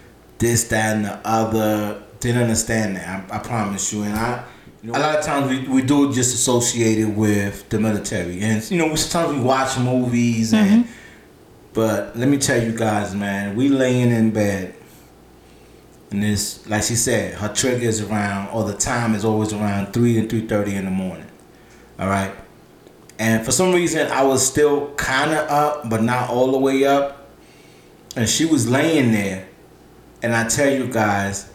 This, 0.43 0.65
that, 0.65 0.97
and 0.97 1.05
the 1.07 1.19
other. 1.25 2.03
Didn't 2.21 2.43
understand 2.43 2.97
that. 2.97 3.33
I, 3.33 3.37
I 3.37 3.39
promise 3.39 3.93
you. 3.93 4.03
And 4.03 4.15
I, 4.15 4.45
you 4.83 4.93
know, 4.93 4.99
a 4.99 5.01
lot 5.01 5.19
of 5.19 5.25
times 5.25 5.49
we, 5.51 5.59
we 5.77 5.83
do 5.83 6.13
just 6.13 6.35
associate 6.35 6.99
it 6.99 7.13
with 7.25 7.69
the 7.71 7.81
military, 7.81 8.41
and 8.43 8.71
you 8.71 8.77
know, 8.79 8.89
we, 8.89 8.97
sometimes 8.97 9.39
we 9.39 9.43
watch 9.43 9.79
movies 9.79 10.53
and. 10.53 10.85
Mm-hmm. 10.85 10.99
But 11.75 12.15
let 12.19 12.29
me 12.29 12.37
tell 12.37 12.63
you 12.63 12.77
guys, 12.77 13.15
man, 13.15 13.57
we 13.57 13.71
laying 13.71 14.11
in 14.11 14.31
bed, 14.31 14.75
and 16.11 16.23
this, 16.23 16.69
like 16.69 16.83
she 16.83 16.97
said, 16.97 17.33
her 17.37 17.49
trigger 17.49 17.89
is 17.89 18.03
around, 18.03 18.51
or 18.53 18.65
the 18.71 18.77
time 18.77 19.15
is 19.15 19.25
always 19.25 19.55
around 19.55 19.95
three 19.95 20.19
and 20.19 20.29
three 20.29 20.47
thirty 20.47 20.75
in 20.75 20.85
the 20.85 20.91
morning. 20.91 21.31
All 21.99 22.09
right, 22.09 22.31
and 23.19 23.43
for 23.43 23.53
some 23.53 23.73
reason 23.73 24.07
I 24.13 24.23
was 24.23 24.47
still 24.47 24.93
kind 24.97 25.31
of 25.31 25.49
up, 25.49 25.89
but 25.89 26.03
not 26.03 26.29
all 26.29 26.53
the 26.53 26.59
way 26.59 26.85
up, 26.85 27.31
and 28.17 28.29
she 28.29 28.45
was 28.45 28.69
laying 28.69 29.13
there, 29.13 29.49
And 30.23 30.35
I 30.35 30.49
tell 30.49 30.71
you 30.73 30.87
guys, 30.87 31.51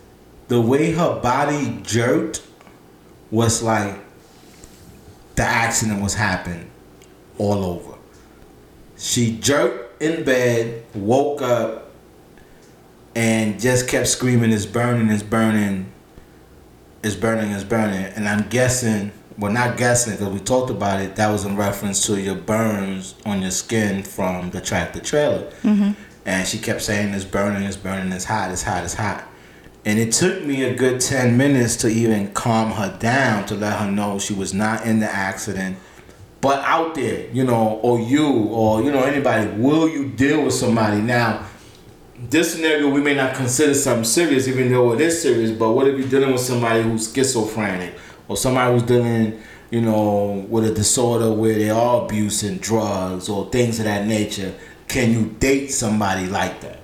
the 0.48 0.60
way 0.60 0.92
her 0.92 1.20
body 1.22 1.80
jerked 1.84 2.46
was 3.32 3.62
like 3.64 3.96
the 5.36 5.44
accident 5.44 6.02
was 6.02 6.16
happening 6.16 6.70
all 7.38 7.64
over. 7.64 7.98
She 8.98 9.38
jerked 9.38 10.02
in 10.02 10.24
bed, 10.24 10.84
woke 10.94 11.42
up, 11.42 11.92
and 13.16 13.60
just 13.60 13.88
kept 13.88 14.08
screaming, 14.08 14.52
It's 14.52 14.66
burning, 14.66 15.10
it's 15.10 15.24
burning, 15.24 15.92
it's 17.04 17.16
burning, 17.16 17.52
it's 17.52 17.64
burning. 17.64 18.06
And 18.16 18.28
I'm 18.28 18.48
guessing, 18.50 19.12
well, 19.38 19.52
not 19.52 19.78
guessing 19.78 20.14
because 20.14 20.34
we 20.34 20.40
talked 20.40 20.72
about 20.72 21.02
it, 21.02 21.16
that 21.16 21.30
was 21.30 21.46
in 21.46 21.56
reference 21.56 22.06
to 22.08 22.20
your 22.20 22.36
burns 22.36 23.16
on 23.26 23.42
your 23.42 23.52
skin 23.52 24.04
from 24.04 24.50
the 24.52 24.62
tractor 24.62 25.00
trailer. 25.00 25.52
Mm-hmm. 25.64 25.92
And 26.28 26.46
she 26.46 26.60
kept 26.60 26.82
saying, 26.82 27.14
It's 27.14 27.24
burning, 27.24 27.64
it's 27.64 27.78
burning, 27.78 28.12
it's 28.12 28.26
hot, 28.26 28.52
it's 28.52 28.62
hot, 28.62 28.84
it's 28.84 28.94
hot. 28.94 29.24
And 29.86 29.98
it 29.98 30.12
took 30.12 30.44
me 30.44 30.66
a 30.66 30.76
good 30.76 31.00
10 31.00 31.38
minutes 31.38 31.78
to 31.78 31.88
even 31.88 32.34
calm 32.34 32.72
her 32.72 32.98
down 33.00 33.46
to 33.46 33.56
let 33.56 33.80
her 33.80 33.90
know 33.90 34.20
she 34.20 34.34
was 34.34 34.54
not 34.54 34.86
in 34.86 35.00
the 35.00 35.10
accident. 35.10 35.78
But 36.42 36.60
out 36.66 36.96
there, 36.96 37.30
you 37.32 37.46
know, 37.46 37.80
or 37.82 37.98
you, 38.02 38.28
or, 38.50 38.84
you 38.84 38.92
know, 38.92 39.04
anybody, 39.04 39.50
will 39.52 39.88
you 39.88 40.10
deal 40.10 40.44
with 40.44 40.54
somebody? 40.54 41.02
Now, 41.02 41.46
this 42.30 42.54
scenario 42.54 42.90
we 42.90 43.00
may 43.00 43.16
not 43.16 43.34
consider 43.34 43.74
something 43.74 44.04
serious, 44.04 44.50
even 44.50 44.70
though 44.70 44.92
it 44.92 45.00
is 45.00 45.22
serious. 45.22 45.52
But 45.52 45.72
what 45.72 45.88
if 45.88 45.98
you're 45.98 46.10
dealing 46.10 46.34
with 46.34 46.42
somebody 46.42 46.84
who's 46.84 47.14
schizophrenic, 47.14 47.94
or 48.28 48.36
somebody 48.36 48.74
who's 48.74 48.84
dealing, 48.84 49.42
you 49.72 49.80
know, 49.80 50.46
with 50.50 50.66
a 50.66 50.74
disorder 50.74 51.32
where 51.32 51.56
they 51.56 51.70
are 51.70 52.04
abusing 52.04 52.58
drugs 52.58 53.30
or 53.30 53.50
things 53.50 53.80
of 53.80 53.86
that 53.86 54.06
nature? 54.06 54.54
Can 54.88 55.12
you 55.12 55.36
date 55.40 55.72
somebody 55.72 56.28
like 56.28 56.62
that? 56.62 56.80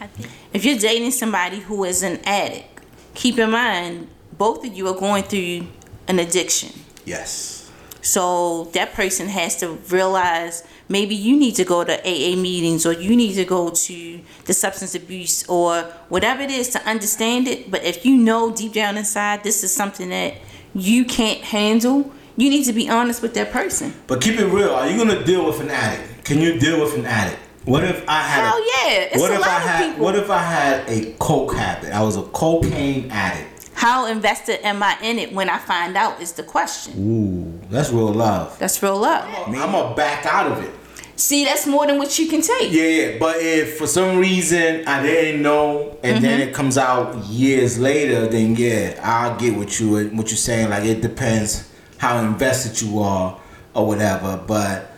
I 0.00 0.06
think 0.06 0.28
if 0.52 0.64
you're 0.64 0.78
dating 0.78 1.10
somebody 1.10 1.60
who 1.60 1.84
is 1.84 2.02
an 2.02 2.20
addict, 2.24 2.80
keep 3.14 3.38
in 3.38 3.50
mind 3.50 4.08
both 4.36 4.64
of 4.64 4.72
you 4.72 4.88
are 4.88 4.98
going 4.98 5.24
through 5.24 5.66
an 6.08 6.18
addiction. 6.18 6.70
Yes. 7.04 7.70
So 8.02 8.64
that 8.72 8.94
person 8.94 9.28
has 9.28 9.56
to 9.58 9.72
realize 9.90 10.66
maybe 10.88 11.14
you 11.14 11.36
need 11.36 11.54
to 11.56 11.64
go 11.64 11.84
to 11.84 12.00
AA 12.00 12.34
meetings 12.36 12.86
or 12.86 12.92
you 12.92 13.14
need 13.14 13.34
to 13.34 13.44
go 13.44 13.70
to 13.70 14.20
the 14.46 14.54
substance 14.54 14.94
abuse 14.94 15.46
or 15.48 15.82
whatever 16.08 16.42
it 16.42 16.50
is 16.50 16.70
to 16.70 16.88
understand 16.88 17.46
it. 17.46 17.70
But 17.70 17.84
if 17.84 18.06
you 18.06 18.16
know 18.16 18.50
deep 18.50 18.72
down 18.72 18.96
inside 18.96 19.44
this 19.44 19.62
is 19.62 19.74
something 19.74 20.08
that 20.08 20.34
you 20.74 21.04
can't 21.04 21.42
handle, 21.42 22.10
you 22.36 22.48
need 22.48 22.64
to 22.64 22.72
be 22.72 22.88
honest 22.88 23.20
with 23.20 23.34
that 23.34 23.52
person. 23.52 23.92
But 24.06 24.22
keep 24.22 24.38
it 24.40 24.46
real. 24.46 24.70
Are 24.70 24.88
you 24.88 24.96
gonna 24.96 25.22
deal 25.24 25.44
with 25.46 25.60
an 25.60 25.68
addict? 25.68 26.19
Can 26.30 26.40
you 26.40 26.60
deal 26.60 26.80
with 26.80 26.96
an 26.96 27.06
addict? 27.06 27.40
What 27.64 27.82
if 27.82 28.08
I 28.08 28.20
had? 28.22 28.44
Hell 28.50 28.60
yeah, 28.60 29.00
it's 29.10 29.20
what 29.20 29.32
a 29.32 29.34
if 29.34 29.40
lot 29.40 29.48
I 29.50 29.56
of 29.56 29.62
had? 29.62 29.88
people. 29.90 30.04
What 30.04 30.14
if 30.14 30.30
I 30.30 30.38
had 30.38 30.88
a 30.88 31.12
coke 31.18 31.54
habit? 31.56 31.92
I 31.92 32.02
was 32.04 32.16
a 32.16 32.22
cocaine 32.22 33.10
addict. 33.10 33.70
How 33.74 34.06
invested 34.06 34.64
am 34.64 34.80
I 34.80 34.96
in 35.02 35.18
it 35.18 35.32
when 35.32 35.50
I 35.50 35.58
find 35.58 35.96
out 35.96 36.20
is 36.22 36.30
the 36.34 36.44
question. 36.44 36.92
Ooh, 36.98 37.66
that's 37.68 37.90
real 37.90 38.12
love. 38.12 38.56
That's 38.60 38.80
real 38.80 38.96
love. 38.96 39.24
I'm 39.48 39.52
gonna 39.72 39.92
back 39.96 40.24
out 40.24 40.52
of 40.52 40.62
it. 40.62 40.70
See, 41.16 41.44
that's 41.44 41.66
more 41.66 41.84
than 41.88 41.98
what 41.98 42.16
you 42.16 42.28
can 42.28 42.42
take. 42.42 42.70
Yeah, 42.70 42.82
yeah. 42.84 43.18
But 43.18 43.38
if 43.40 43.76
for 43.76 43.88
some 43.88 44.18
reason 44.18 44.86
I 44.86 45.02
didn't 45.02 45.42
know, 45.42 45.98
and 46.04 46.22
then 46.24 46.38
Mm-hmm. 46.38 46.48
it 46.50 46.54
comes 46.54 46.78
out 46.78 47.16
years 47.24 47.76
later, 47.76 48.28
then 48.28 48.54
yeah, 48.54 49.00
I'll 49.02 49.36
get 49.36 49.56
what 49.56 49.80
you 49.80 50.08
what 50.10 50.28
you're 50.28 50.36
saying. 50.36 50.70
Like 50.70 50.84
it 50.84 51.00
depends 51.02 51.68
how 51.98 52.18
invested 52.24 52.80
you 52.80 53.00
are 53.00 53.36
or 53.74 53.86
whatever. 53.88 54.40
But 54.46 54.89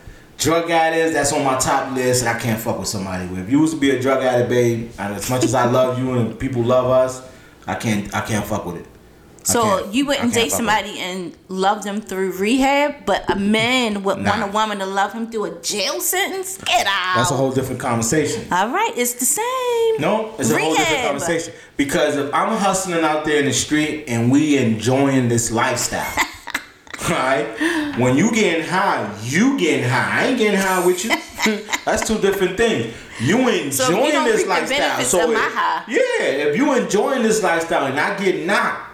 drug 0.43 0.71
addicts, 0.71 1.13
that's 1.15 1.33
on 1.33 1.45
my 1.45 1.59
top 1.59 1.95
list, 1.95 2.23
and 2.25 2.29
I 2.29 2.39
can't 2.39 2.61
fuck 2.61 2.79
with 2.79 2.89
somebody 2.89 3.27
with. 3.29 3.41
If 3.41 3.51
you 3.51 3.61
used 3.61 3.75
to 3.75 3.81
be 3.81 3.91
a 3.91 4.01
drug 4.01 4.23
addict, 4.23 4.49
babe, 4.51 4.91
and 4.99 5.15
as 5.15 5.31
much 5.31 5.45
as 5.45 5.55
I 5.55 5.67
love 5.67 5.99
you 5.99 6.13
and 6.15 6.39
people 6.39 6.63
love 6.63 6.87
us, 6.87 7.23
I 7.67 7.75
can't 7.77 8.15
I 8.15 8.21
can't 8.23 8.45
fuck 8.45 8.65
with 8.67 8.77
it. 8.77 8.87
So 9.45 9.91
you 9.91 10.07
wouldn't 10.07 10.33
date 10.33 10.53
somebody 10.53 11.01
and 11.01 11.37
love 11.49 11.83
them 11.83 12.01
through 12.01 12.33
rehab, 12.39 13.05
but 13.07 13.29
a 13.29 13.35
man 13.37 14.05
would 14.05 14.19
Nah. 14.19 14.31
want 14.31 14.43
a 14.45 14.53
woman 14.53 14.79
to 14.79 14.87
love 14.87 15.13
him 15.13 15.31
through 15.33 15.47
a 15.47 15.61
jail 15.61 16.01
sentence? 16.01 16.59
Get 16.59 16.87
out. 16.87 17.17
That's 17.17 17.33
a 17.33 17.35
whole 17.35 17.51
different 17.51 17.81
conversation. 17.81 18.47
All 18.53 18.69
right, 18.69 18.93
it's 18.97 19.15
the 19.15 19.25
same. 19.25 20.01
No, 20.01 20.33
it's 20.39 20.51
a 20.51 20.59
whole 20.61 20.77
different 20.77 21.07
conversation. 21.07 21.55
Because 21.77 22.17
if 22.17 22.33
I'm 22.33 22.57
hustling 22.57 23.03
out 23.03 23.25
there 23.25 23.41
in 23.41 23.47
the 23.47 23.53
street 23.53 24.05
and 24.07 24.31
we 24.31 24.59
enjoying 24.59 25.29
this 25.29 25.51
lifestyle, 25.51 26.07
right? 27.11 27.99
When 27.99 28.17
you 28.17 28.33
getting 28.33 28.65
high, 28.65 29.15
you 29.23 29.59
getting 29.59 29.89
high. 29.89 30.21
I 30.23 30.27
ain't 30.27 30.39
getting 30.39 30.59
high 30.61 30.85
with 30.87 31.05
you. 31.05 31.11
That's 31.85 32.07
two 32.07 32.19
different 32.19 32.57
things. 32.57 32.95
You 33.21 33.39
enjoying 33.49 33.73
So 33.73 33.91
you 33.91 34.25
this 34.25 34.47
lifestyle. 34.47 35.01
So 35.05 35.31
if- 35.33 35.39
yeah, 35.89 36.25
if 36.49 36.57
you 36.57 36.75
enjoying 36.75 37.23
this 37.23 37.43
lifestyle 37.43 37.87
and 37.87 37.99
I 37.99 38.19
get 38.23 38.47
knocked, 38.47 38.91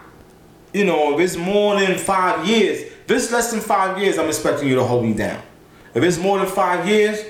you 0.72 0.84
know, 0.84 1.14
if 1.14 1.20
it's 1.20 1.36
more 1.36 1.78
than 1.80 1.96
five 1.98 2.46
years, 2.46 2.80
if 2.80 3.10
it's 3.10 3.32
less 3.32 3.50
than 3.50 3.60
five 3.60 3.98
years, 3.98 4.18
I'm 4.18 4.28
expecting 4.28 4.68
you 4.68 4.74
to 4.76 4.84
hold 4.84 5.04
me 5.04 5.14
down. 5.14 5.40
If 5.94 6.02
it's 6.02 6.18
more 6.18 6.38
than 6.38 6.46
five 6.48 6.86
years, 6.86 7.24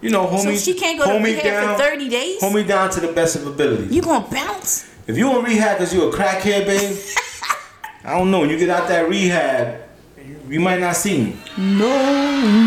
you 0.00 0.10
know, 0.10 0.26
hold 0.26 0.42
So 0.42 0.54
she 0.56 0.74
can't 0.74 0.98
go 0.98 1.04
to 1.04 1.10
hold 1.10 1.22
me 1.22 1.32
rehab 1.34 1.44
down, 1.44 1.76
for 1.78 1.82
30 1.84 2.08
days? 2.08 2.40
Hold 2.40 2.54
me 2.54 2.62
down 2.62 2.90
to 2.90 3.00
the 3.00 3.12
best 3.12 3.36
of 3.36 3.46
ability. 3.46 3.94
You 3.94 4.02
gonna 4.02 4.26
bounce? 4.30 4.88
If 5.06 5.16
you 5.16 5.36
in 5.38 5.44
rehab 5.44 5.78
because 5.78 5.94
you 5.94 6.08
a 6.08 6.12
crackhead, 6.12 6.66
babe, 6.66 6.96
I 8.04 8.18
don't 8.18 8.30
know. 8.30 8.40
When 8.40 8.50
you 8.50 8.58
get 8.58 8.68
out 8.70 8.88
that 8.88 9.08
rehab, 9.08 9.80
you, 10.48 10.60
might 10.60 10.80
not 10.80 10.96
see 10.96 11.24
me. 11.24 11.36
No, 11.56 11.88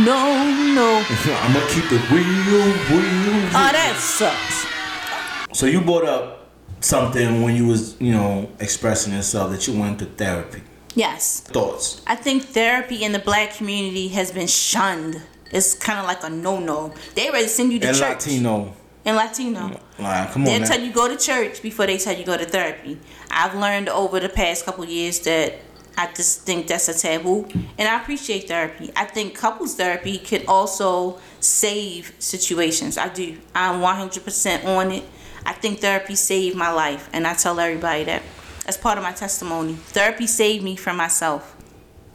no, 0.06 0.74
no. 0.76 1.06
I'm 1.10 1.54
gonna 1.54 1.67
keep 1.69 1.86
it 1.91 2.10
real, 2.12 2.65
real. 2.89 3.45
Oh, 3.50 3.69
that 3.72 3.95
sucks. 4.00 5.58
So 5.58 5.65
you 5.65 5.82
brought 5.82 6.06
up 6.06 6.50
something 6.82 7.41
when 7.41 7.56
you 7.56 7.67
was, 7.67 8.00
you 8.00 8.12
know, 8.12 8.50
expressing 8.60 9.13
yourself 9.13 9.52
that 9.52 9.67
you 9.67 9.80
went 9.80 10.00
to 10.00 10.06
therapy. 10.06 10.62
Yes. 10.95 11.41
Thoughts? 11.41 12.02
I 12.08 12.15
think 12.15 12.43
therapy 12.43 13.04
in 13.04 13.12
the 13.12 13.19
black 13.19 13.54
community 13.56 14.10
has 14.10 14.32
been 14.32 14.48
shunned. 14.48 15.22
It's 15.52 15.74
kind 15.74 16.00
of 16.00 16.06
like 16.06 16.24
a 16.24 16.30
no-no. 16.30 16.93
They 17.15 17.30
ready 17.30 17.43
to 17.43 17.50
send 17.50 17.74
you 17.74 17.80
to 17.80 17.88
And 17.88 17.98
church. 17.98 18.26
Latino. 18.26 18.76
And 19.06 19.15
Latino. 19.15 19.80
Like, 19.98 20.32
come 20.32 20.43
on, 20.43 20.45
They'll 20.45 20.67
tell 20.67 20.80
you 20.80 20.91
go 20.91 21.08
to 21.08 21.17
church 21.17 21.62
before 21.62 21.88
they 21.88 21.98
tell 21.98 22.15
you 22.15 22.26
go 22.26 22.38
to 22.38 22.45
therapy. 22.45 23.00
I've 23.32 23.56
learned 23.56 23.89
over 23.89 24.19
the 24.19 24.30
past 24.30 24.65
couple 24.65 24.86
years 24.86 25.19
that 25.22 25.56
I 26.00 26.10
just 26.14 26.44
think 26.44 26.68
that's 26.68 26.88
a 26.88 26.94
taboo, 26.94 27.46
and 27.78 27.86
I 27.86 28.02
appreciate 28.02 28.48
therapy. 28.48 28.90
I 28.96 29.04
think 29.04 29.36
couples 29.36 29.76
therapy 29.76 30.18
can 30.18 30.46
also 30.48 31.20
save 31.42 32.14
situations. 32.20 32.98
I 32.98 33.10
do. 33.10 33.38
I'm 33.54 33.82
100% 33.82 34.64
on 34.64 34.92
it. 34.94 35.04
I 35.46 35.52
think 35.52 35.80
therapy 35.80 36.16
saved 36.16 36.56
my 36.56 36.72
life, 36.72 37.10
and 37.12 37.28
I 37.28 37.34
tell 37.34 37.60
everybody 37.60 38.06
that. 38.06 38.24
That's 38.64 38.78
part 38.78 38.98
of 38.98 39.04
my 39.04 39.12
testimony. 39.12 39.74
Therapy 39.74 40.26
saved 40.26 40.64
me 40.64 40.78
from 40.78 40.96
myself. 40.96 41.58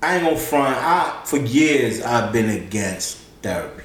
I 0.02 0.14
ain't 0.14 0.24
gonna 0.24 0.38
front. 0.38 0.78
I 0.78 1.20
for 1.26 1.36
years 1.36 2.00
I've 2.00 2.32
been 2.32 2.48
against 2.48 3.18
therapy, 3.42 3.84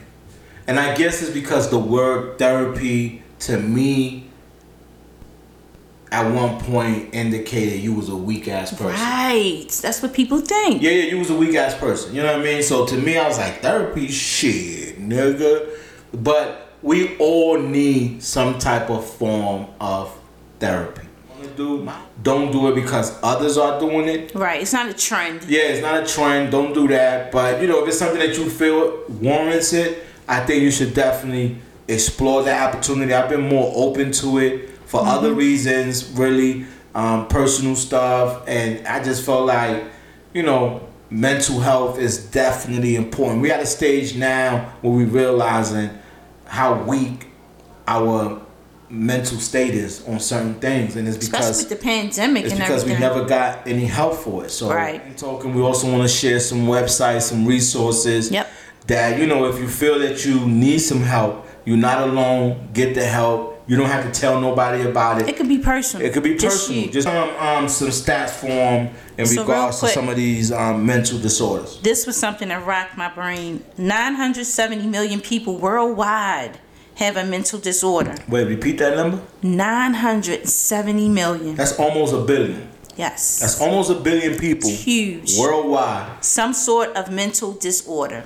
and 0.66 0.80
I 0.80 0.96
guess 0.96 1.22
it's 1.22 1.32
because 1.32 1.70
the 1.70 1.78
word 1.78 2.40
therapy 2.40 3.22
to 3.40 3.60
me 3.60 4.29
at 6.12 6.34
one 6.34 6.60
point 6.62 7.14
indicated 7.14 7.82
you 7.82 7.94
was 7.94 8.10
a 8.10 8.16
weak 8.16 8.48
ass 8.48 8.72
person. 8.72 8.92
Right. 8.92 9.68
That's 9.82 10.02
what 10.02 10.14
people 10.14 10.40
think. 10.40 10.82
Yeah, 10.82 10.92
yeah, 10.92 11.04
you 11.04 11.20
was 11.20 11.30
a 11.30 11.36
weak 11.36 11.56
ass 11.56 11.76
person. 11.76 12.16
You 12.16 12.24
know 12.24 12.34
what 12.34 12.42
I 12.42 12.44
mean? 12.44 12.64
So 12.64 12.86
to 12.86 12.98
me, 12.98 13.18
I 13.18 13.28
was 13.28 13.38
like, 13.38 13.62
therapy, 13.62 14.08
shit, 14.08 15.00
nigga. 15.00 15.70
But 16.14 16.70
we 16.82 17.16
all 17.18 17.60
need 17.60 18.24
some 18.24 18.58
type 18.58 18.90
of 18.90 19.08
form 19.08 19.68
of 19.80 20.18
therapy. 20.60 21.04
Do 21.56 21.90
don't 22.22 22.52
do 22.52 22.70
it 22.70 22.76
because 22.76 23.18
others 23.24 23.58
are 23.58 23.80
doing 23.80 24.08
it. 24.08 24.34
Right. 24.36 24.62
It's 24.62 24.74
not 24.74 24.90
a 24.90 24.94
trend. 24.94 25.44
Yeah, 25.44 25.62
it's 25.62 25.82
not 25.82 26.04
a 26.04 26.06
trend. 26.06 26.52
Don't 26.52 26.74
do 26.74 26.88
that. 26.90 27.32
But 27.32 27.62
you 27.62 27.68
know, 27.68 27.82
if 27.82 27.90
it's 27.90 28.00
something 28.00 28.20
that 28.20 28.38
you 28.38 28.50
feel 28.50 29.06
warrants 29.10 29.74
it, 29.74 30.06
I 30.28 30.42
think 30.42 30.64
you 30.64 30.72
should 30.72 30.94
definitely 30.94 31.58
explore 31.88 32.44
that 32.44 32.74
opportunity. 32.74 33.14
I've 33.14 33.30
been 33.30 33.48
more 33.48 33.72
open 33.76 34.12
to 34.14 34.38
it 34.38 34.69
for 34.90 35.02
other 35.02 35.34
reasons, 35.34 36.04
really 36.14 36.66
um, 36.96 37.28
personal 37.28 37.76
stuff, 37.76 38.44
and 38.48 38.86
I 38.88 39.04
just 39.04 39.24
felt 39.24 39.46
like, 39.46 39.84
you 40.34 40.42
know, 40.42 40.82
mental 41.12 41.60
health 41.60 42.00
is 42.00 42.18
definitely 42.18 42.96
important. 42.96 43.44
We're 43.44 43.54
at 43.54 43.62
a 43.62 43.68
stage 43.68 44.16
now 44.16 44.74
where 44.82 44.92
we're 44.92 45.06
realizing 45.06 45.92
how 46.46 46.82
weak 46.84 47.28
our 47.88 48.42
mental 48.90 49.38
state 49.38 49.76
is 49.76 50.04
on 50.08 50.20
certain 50.20 50.56
things, 50.56 50.96
and 50.96 51.08
it's 51.08 51.18
Especially 51.18 51.50
because 51.50 51.60
with 51.60 51.70
the 51.70 51.76
pandemic 51.76 52.46
it's 52.46 52.54
and 52.54 52.60
because 52.60 52.84
we 52.84 52.98
never 52.98 53.26
got 53.26 53.68
any 53.68 53.86
help 53.86 54.16
for 54.16 54.46
it. 54.46 54.50
So, 54.50 54.74
Right. 54.74 55.06
in 55.06 55.14
talking, 55.14 55.54
we 55.54 55.62
also 55.62 55.88
want 55.92 56.02
to 56.02 56.10
share 56.10 56.40
some 56.40 56.66
websites, 56.66 57.24
some 57.24 57.46
resources. 57.46 58.32
Yep. 58.32 58.48
That 58.88 59.20
you 59.20 59.28
know, 59.28 59.46
if 59.46 59.60
you 59.60 59.68
feel 59.68 60.00
that 60.00 60.26
you 60.26 60.48
need 60.48 60.80
some 60.80 61.04
help, 61.04 61.46
you're 61.64 61.78
not 61.78 62.08
alone. 62.08 62.70
Get 62.74 62.96
the 62.96 63.06
help. 63.06 63.49
You 63.70 63.78
don't 63.78 63.88
have 63.88 64.12
to 64.12 64.20
tell 64.20 64.42
nobody 64.42 64.82
about 64.82 65.22
it. 65.22 65.30
It 65.30 65.38
could 65.38 65.48
be 65.48 65.60
personal. 65.60 66.04
It 66.04 66.12
could 66.12 66.24
be 66.24 66.34
personal. 66.34 66.86
you. 66.86 66.92
Just 66.92 67.08
um, 67.08 67.30
um 67.38 67.70
some 67.70 67.90
stats 67.90 68.32
for 68.32 68.48
them 68.48 68.96
in 69.16 69.28
So 69.28 69.42
regards 69.42 69.80
to 69.82 69.90
some 69.90 70.10
of 70.10 70.16
these 70.16 70.52
um, 70.52 70.88
mental 70.88 71.20
disorders. 71.20 71.80
This 71.82 72.08
was 72.08 72.18
something 72.18 72.48
that 72.48 72.66
rocked 72.66 72.98
my 72.98 73.14
brain. 73.14 73.64
970 73.78 74.88
million 74.88 75.22
people 75.22 75.60
worldwide 75.60 76.58
have 76.96 77.16
a 77.16 77.24
mental 77.24 77.60
disorder. 77.60 78.16
Wait, 78.28 78.48
repeat 78.48 78.80
that 78.80 78.96
number. 78.98 79.22
970 79.44 81.08
million. 81.10 81.54
That's 81.56 81.78
almost 81.78 82.12
a 82.16 82.22
billion. 82.22 82.68
Yes. 82.98 83.40
That's 83.40 83.62
almost 83.62 83.92
a 83.92 83.96
billion 83.96 84.40
people 84.40 84.72
huge. 84.72 85.38
worldwide. 85.38 86.26
Some 86.26 86.54
sort 86.54 86.90
of 86.96 87.12
mental 87.12 87.54
disorder. 87.54 88.26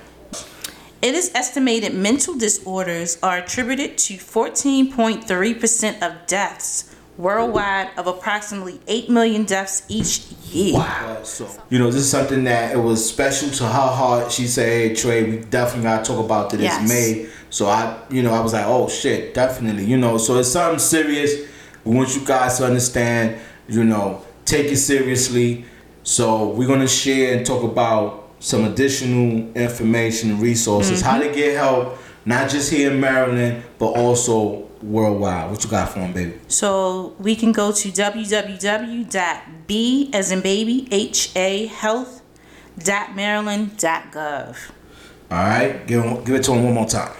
It 1.04 1.14
is 1.14 1.30
estimated 1.34 1.92
mental 1.92 2.34
disorders 2.34 3.18
are 3.22 3.36
attributed 3.36 3.98
to 3.98 4.14
14.3% 4.14 6.00
of 6.00 6.26
deaths 6.26 6.96
worldwide 7.18 7.90
of 7.98 8.06
approximately 8.06 8.80
8 8.88 9.10
million 9.10 9.44
deaths 9.44 9.82
each 9.90 10.22
year. 10.50 10.76
Wow. 10.78 11.22
So, 11.22 11.46
you 11.68 11.78
know, 11.78 11.90
this 11.90 11.96
is 11.96 12.10
something 12.10 12.44
that 12.44 12.72
it 12.74 12.78
was 12.78 13.06
special 13.06 13.50
to 13.50 13.64
her 13.64 13.68
heart. 13.68 14.32
She 14.32 14.46
said, 14.46 14.66
hey, 14.66 14.94
Trey, 14.94 15.24
we 15.24 15.36
definitely 15.44 15.82
got 15.82 16.06
to 16.06 16.10
talk 16.10 16.24
about 16.24 16.48
this 16.48 16.62
Yes. 16.62 16.88
May. 16.88 17.28
So 17.50 17.66
I, 17.66 17.98
you 18.08 18.22
know, 18.22 18.32
I 18.32 18.40
was 18.40 18.54
like, 18.54 18.64
oh 18.66 18.88
shit, 18.88 19.34
definitely. 19.34 19.84
You 19.84 19.98
know, 19.98 20.16
so 20.16 20.38
it's 20.38 20.52
something 20.52 20.78
serious. 20.78 21.46
We 21.84 21.94
want 21.94 22.16
you 22.16 22.24
guys 22.24 22.56
to 22.56 22.64
understand, 22.64 23.38
you 23.68 23.84
know, 23.84 24.24
take 24.46 24.72
it 24.72 24.78
seriously. 24.78 25.66
So 26.02 26.48
we're 26.48 26.66
going 26.66 26.80
to 26.80 26.88
share 26.88 27.36
and 27.36 27.44
talk 27.44 27.62
about 27.62 28.23
some 28.44 28.64
additional 28.66 29.50
information 29.56 30.30
and 30.32 30.40
resources, 30.40 31.00
mm-hmm. 31.00 31.10
how 31.10 31.18
to 31.18 31.32
get 31.32 31.56
help, 31.56 31.96
not 32.26 32.50
just 32.50 32.70
here 32.70 32.92
in 32.92 33.00
Maryland, 33.00 33.64
but 33.78 33.86
also 33.86 34.68
worldwide. 34.82 35.50
What 35.50 35.64
you 35.64 35.70
got 35.70 35.88
for 35.88 36.00
them, 36.00 36.12
baby? 36.12 36.38
So 36.48 37.16
we 37.18 37.36
can 37.36 37.52
go 37.52 37.72
to 37.72 37.88
www.b 37.88 39.00
as 40.12 40.30
in 40.30 40.42
baby 40.42 40.86
h 40.90 41.32
a 41.34 41.66
health 41.68 42.20
dot 42.78 43.16
maryland 43.16 43.78
dot 43.78 44.12
gov. 44.12 44.56
All 45.30 45.38
right, 45.38 45.86
give, 45.86 46.02
give 46.26 46.34
it 46.34 46.42
to 46.44 46.50
them 46.50 46.64
one 46.64 46.74
more 46.74 46.86
time. 46.86 47.14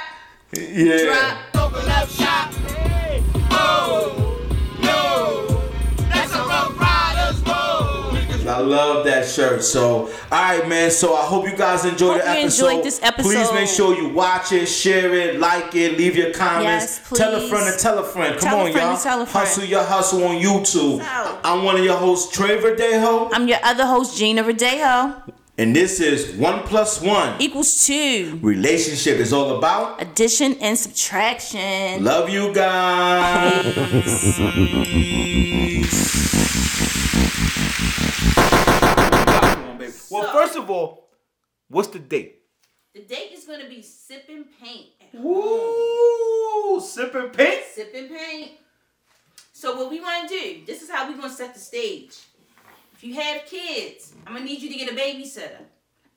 Yeah. 0.57 1.05
Drop. 1.05 1.75
Open 1.75 1.91
up 1.91 2.09
shop. 2.09 2.52
I 8.47 8.59
love 8.61 9.05
that 9.05 9.27
shirt. 9.27 9.63
So, 9.63 10.07
all 10.07 10.11
right, 10.31 10.67
man. 10.69 10.91
So 10.91 11.15
I 11.15 11.23
hope 11.25 11.47
you 11.49 11.57
guys 11.57 11.85
enjoyed 11.85 12.17
Hope 12.21 12.25
the 12.27 12.33
you 12.35 12.41
episode. 12.47 12.67
enjoyed 12.69 12.85
this 12.85 13.01
episode. 13.03 13.29
Please 13.29 13.53
make 13.53 13.69
sure 13.69 13.95
you 13.97 14.09
watch 14.09 14.53
it, 14.53 14.67
share 14.67 15.13
it, 15.15 15.39
like 15.39 15.75
it, 15.75 15.97
leave 15.97 16.17
your 16.17 16.33
comments. 16.33 16.99
Yes, 16.99 17.11
Tell 17.19 17.35
a 17.35 17.41
friend 17.49 17.73
to 17.73 17.79
tell 17.79 17.99
a 17.99 18.05
friend. 18.05 18.35
Come 18.39 18.49
Tell 18.49 18.61
on, 18.61 18.73
friend 18.73 18.87
y'all. 18.89 18.97
to 18.97 19.03
tell 19.03 19.21
a 19.23 19.27
friend. 19.27 19.47
Hustle 19.49 19.65
your 19.65 19.85
hustle 19.85 20.25
on 20.25 20.37
YouTube. 20.37 21.03
So- 21.03 21.39
I'm 21.45 21.65
one 21.65 21.77
of 21.77 21.85
your 21.85 21.97
hosts, 21.97 22.35
Trey 22.37 22.59
Verdejo, 22.59 23.31
I'm 23.33 23.49
your 23.49 23.59
other 23.63 23.85
host, 23.87 24.17
Gina 24.17 24.43
Rodejo. 24.45 25.15
and 25.59 25.75
this 25.77 26.01
is 26.01 26.35
One 26.37 26.63
Plus 26.63 27.01
One. 27.01 27.35
Equals 27.41 27.87
two. 27.87 28.39
Relationship 28.43 29.19
is 29.19 29.33
all 29.33 29.57
about. 29.59 30.01
Addition 30.03 30.55
and 30.61 30.79
subtraction. 30.79 32.03
Love 32.05 32.29
you 32.31 32.53
guys. 32.55 33.75
first 40.53 40.65
of 40.65 40.71
all, 40.71 41.09
what's 41.69 41.89
the 41.89 41.99
date? 41.99 42.41
The 42.95 43.01
date 43.01 43.33
is 43.33 43.45
going 43.45 43.61
to 43.61 43.69
be 43.69 43.81
sipping 43.81 44.45
paint. 44.63 44.89
Ooh, 45.15 46.81
sipping 46.85 47.31
paint. 47.31 47.65
Sipping 47.73 48.09
paint. 48.09 48.51
So 49.53 49.77
what 49.77 49.91
we 49.91 50.01
want 50.01 50.29
to 50.29 50.35
do, 50.35 50.61
this 50.67 50.83
is 50.83 50.91
how 50.91 51.09
we 51.09 51.15
going 51.15 51.31
to 51.31 51.35
set 51.35 51.55
the 51.55 51.61
stage. 51.61 52.19
If 52.93 53.03
you 53.03 53.15
have 53.15 53.47
kids, 53.47 54.13
I'm 54.27 54.35
going 54.35 54.47
to 54.47 54.53
need 54.53 54.61
you 54.61 54.69
to 54.71 54.77
get 54.77 54.93
a 54.93 54.95
babysitter. 54.95 55.63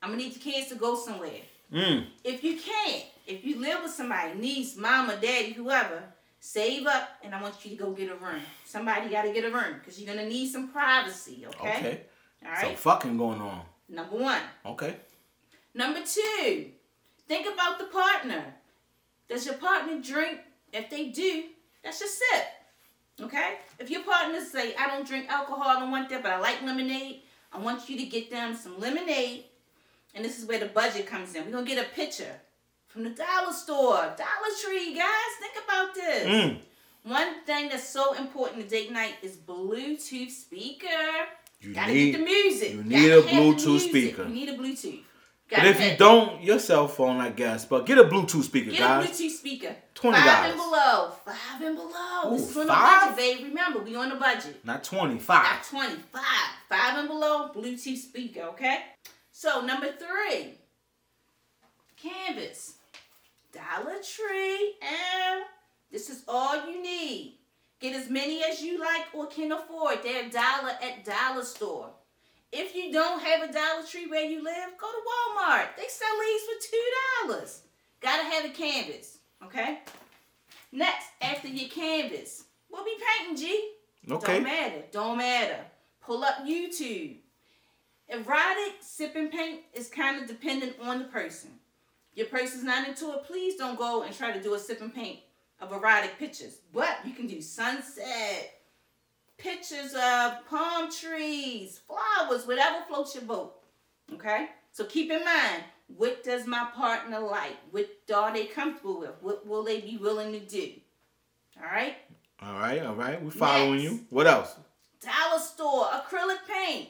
I'm 0.02 0.10
going 0.10 0.18
to 0.18 0.24
need 0.26 0.34
the 0.34 0.40
kids 0.40 0.68
to 0.68 0.74
go 0.74 0.96
somewhere. 0.96 1.40
Mm. 1.72 2.06
If 2.22 2.44
you 2.44 2.58
can't, 2.58 3.04
if 3.26 3.44
you 3.44 3.58
live 3.58 3.82
with 3.82 3.92
somebody, 3.92 4.38
niece, 4.38 4.76
mama, 4.76 5.16
daddy, 5.20 5.52
whoever, 5.52 6.02
save 6.40 6.86
up 6.86 7.08
and 7.24 7.34
I 7.34 7.42
want 7.42 7.64
you 7.64 7.70
to 7.70 7.76
go 7.76 7.90
get 7.92 8.10
a 8.10 8.14
room. 8.14 8.42
Somebody 8.66 9.08
got 9.08 9.22
to 9.22 9.32
get 9.32 9.44
a 9.44 9.50
room 9.50 9.76
because 9.78 9.98
you're 9.98 10.12
going 10.14 10.24
to 10.24 10.30
need 10.32 10.50
some 10.52 10.68
privacy, 10.68 11.46
okay? 11.48 11.78
Okay. 11.78 12.00
All 12.46 12.60
So 12.60 12.74
fucking 12.76 13.16
going 13.16 13.40
on. 13.40 13.62
Number 13.88 14.16
one. 14.16 14.42
Okay. 14.64 14.96
Number 15.74 16.00
two, 16.00 16.70
think 17.28 17.46
about 17.52 17.78
the 17.78 17.84
partner. 17.86 18.54
Does 19.28 19.44
your 19.44 19.56
partner 19.56 20.00
drink? 20.00 20.40
If 20.72 20.90
they 20.90 21.08
do, 21.08 21.44
that's 21.84 22.00
your 22.00 22.08
sip. 22.08 22.46
Okay? 23.20 23.58
If 23.78 23.90
your 23.90 24.02
partner 24.02 24.40
say, 24.44 24.74
I 24.74 24.88
don't 24.88 25.06
drink 25.06 25.28
alcohol, 25.28 25.64
I 25.64 25.80
don't 25.80 25.90
want 25.90 26.08
that, 26.10 26.22
but 26.22 26.32
I 26.32 26.38
like 26.38 26.62
lemonade, 26.62 27.22
I 27.52 27.58
want 27.58 27.88
you 27.88 27.96
to 27.98 28.04
get 28.04 28.30
them 28.30 28.54
some 28.54 28.78
lemonade. 28.80 29.44
And 30.14 30.24
this 30.24 30.38
is 30.38 30.46
where 30.46 30.58
the 30.58 30.66
budget 30.66 31.06
comes 31.06 31.34
in. 31.34 31.44
We're 31.44 31.52
gonna 31.52 31.66
get 31.66 31.84
a 31.84 31.88
picture 31.90 32.40
from 32.88 33.04
the 33.04 33.10
dollar 33.10 33.52
store, 33.52 33.96
Dollar 33.96 34.52
Tree, 34.64 34.94
guys. 34.94 35.32
Think 35.40 35.64
about 35.64 35.94
this. 35.94 36.26
Mm. 36.26 36.58
One 37.02 37.44
thing 37.44 37.68
that's 37.68 37.88
so 37.88 38.14
important 38.14 38.62
to 38.62 38.68
date 38.68 38.90
night 38.90 39.14
is 39.22 39.36
Bluetooth 39.36 40.30
speaker. 40.30 41.28
You 41.66 41.74
Gotta 41.74 41.92
need. 41.92 42.12
get 42.12 42.18
the 42.18 42.24
music. 42.24 42.70
you 42.72 42.76
Gotta 42.82 42.88
need 42.88 43.10
a 43.10 43.22
Bluetooth 43.22 43.66
music. 43.66 43.88
speaker. 43.90 44.22
You 44.24 44.28
need 44.34 44.48
a 44.50 44.56
Bluetooth. 44.56 45.00
But 45.48 45.56
Gotta 45.58 45.68
if 45.68 45.80
you 45.80 45.96
don't, 45.96 46.42
your 46.42 46.58
cell 46.58 46.88
phone, 46.88 47.20
I 47.20 47.30
guess. 47.30 47.64
But 47.64 47.86
get 47.86 47.98
a 47.98 48.04
Bluetooth 48.04 48.42
speaker, 48.44 48.70
Get 48.70 48.80
guys. 48.80 49.04
a 49.08 49.08
Bluetooth 49.24 49.30
speaker. 49.30 49.76
$20. 49.94 50.12
Five 50.12 50.44
and 50.50 50.56
below. 50.56 51.12
Five 51.24 51.62
and 51.62 51.76
below. 51.76 52.22
Ooh, 52.26 52.36
this 52.36 52.50
is 52.50 52.56
on 52.56 52.66
five? 52.68 53.16
the 53.16 53.22
budget, 53.22 53.38
babe. 53.38 53.48
Remember, 53.48 53.78
we 53.80 53.94
on 53.96 54.08
the 54.10 54.16
budget. 54.16 54.64
Not 54.64 54.82
twenty-five. 54.84 55.42
Not 55.44 55.62
25. 55.64 56.22
Five 56.68 56.98
and 56.98 57.08
below, 57.08 57.50
Bluetooth 57.54 57.96
speaker, 57.96 58.42
okay? 58.42 58.80
So, 59.30 59.60
number 59.60 59.92
three, 59.92 60.58
canvas. 61.96 62.74
Dollar 63.52 63.96
Tree, 64.02 64.74
and 64.82 65.42
this 65.90 66.10
is 66.10 66.24
all 66.28 66.68
you 66.70 66.82
need. 66.82 67.35
Get 67.80 67.94
as 67.94 68.08
many 68.08 68.42
as 68.42 68.62
you 68.62 68.80
like 68.80 69.06
or 69.12 69.26
can 69.26 69.52
afford. 69.52 69.98
They're 70.02 70.30
dollar 70.30 70.72
at 70.82 71.04
dollar 71.04 71.44
store. 71.44 71.90
If 72.52 72.74
you 72.74 72.90
don't 72.92 73.20
have 73.20 73.48
a 73.48 73.52
Dollar 73.52 73.84
Tree 73.86 74.06
where 74.06 74.24
you 74.24 74.42
live, 74.42 74.70
go 74.78 74.86
to 74.90 75.42
Walmart. 75.42 75.76
They 75.76 75.88
sell 75.88 76.08
these 76.20 76.42
for 76.42 76.70
two 76.70 77.32
dollars. 77.34 77.62
Gotta 78.00 78.24
have 78.24 78.44
a 78.46 78.48
canvas, 78.50 79.18
okay? 79.44 79.80
Next, 80.72 81.08
after 81.20 81.48
your 81.48 81.68
canvas, 81.68 82.44
we'll 82.70 82.84
be 82.84 82.96
painting, 83.18 83.36
G. 83.36 83.72
Okay. 84.10 84.34
Don't 84.34 84.42
matter. 84.44 84.82
Don't 84.92 85.18
matter. 85.18 85.58
Pull 86.00 86.22
up 86.24 86.46
YouTube. 86.46 87.16
Erotic 88.08 88.74
sipping 88.80 89.28
paint 89.28 89.62
is 89.74 89.88
kind 89.88 90.22
of 90.22 90.28
dependent 90.28 90.76
on 90.80 91.00
the 91.00 91.06
person. 91.06 91.50
Your 92.14 92.26
person's 92.26 92.64
not 92.64 92.88
into 92.88 93.12
it, 93.12 93.24
please 93.24 93.56
don't 93.56 93.76
go 93.76 94.02
and 94.02 94.16
try 94.16 94.32
to 94.32 94.42
do 94.42 94.54
a 94.54 94.58
sipping 94.58 94.90
paint 94.90 95.18
of 95.60 95.72
erotic 95.72 96.18
pictures. 96.18 96.58
But 96.72 96.98
you 97.04 97.12
can 97.12 97.26
do 97.26 97.40
sunset, 97.40 98.60
pictures 99.38 99.94
of 99.94 100.46
palm 100.48 100.90
trees, 100.90 101.80
flowers, 101.86 102.46
whatever 102.46 102.84
floats 102.88 103.14
your 103.14 103.24
boat. 103.24 103.54
Okay? 104.12 104.48
So 104.72 104.84
keep 104.84 105.10
in 105.10 105.24
mind, 105.24 105.64
what 105.96 106.24
does 106.24 106.46
my 106.46 106.68
partner 106.74 107.20
like? 107.20 107.56
What 107.70 107.88
are 108.14 108.32
they 108.32 108.46
comfortable 108.46 109.00
with? 109.00 109.12
What 109.20 109.46
will 109.46 109.64
they 109.64 109.80
be 109.80 109.96
willing 109.96 110.32
to 110.32 110.40
do? 110.40 110.72
All 111.58 111.70
right? 111.70 111.96
All 112.42 112.58
right. 112.58 112.82
All 112.82 112.94
right. 112.94 113.22
We're 113.22 113.30
following 113.30 113.82
Next. 113.82 113.84
you. 113.84 114.06
What 114.10 114.26
else? 114.26 114.56
Dollar 115.00 115.40
store, 115.40 115.86
acrylic 115.86 116.38
paint, 116.48 116.88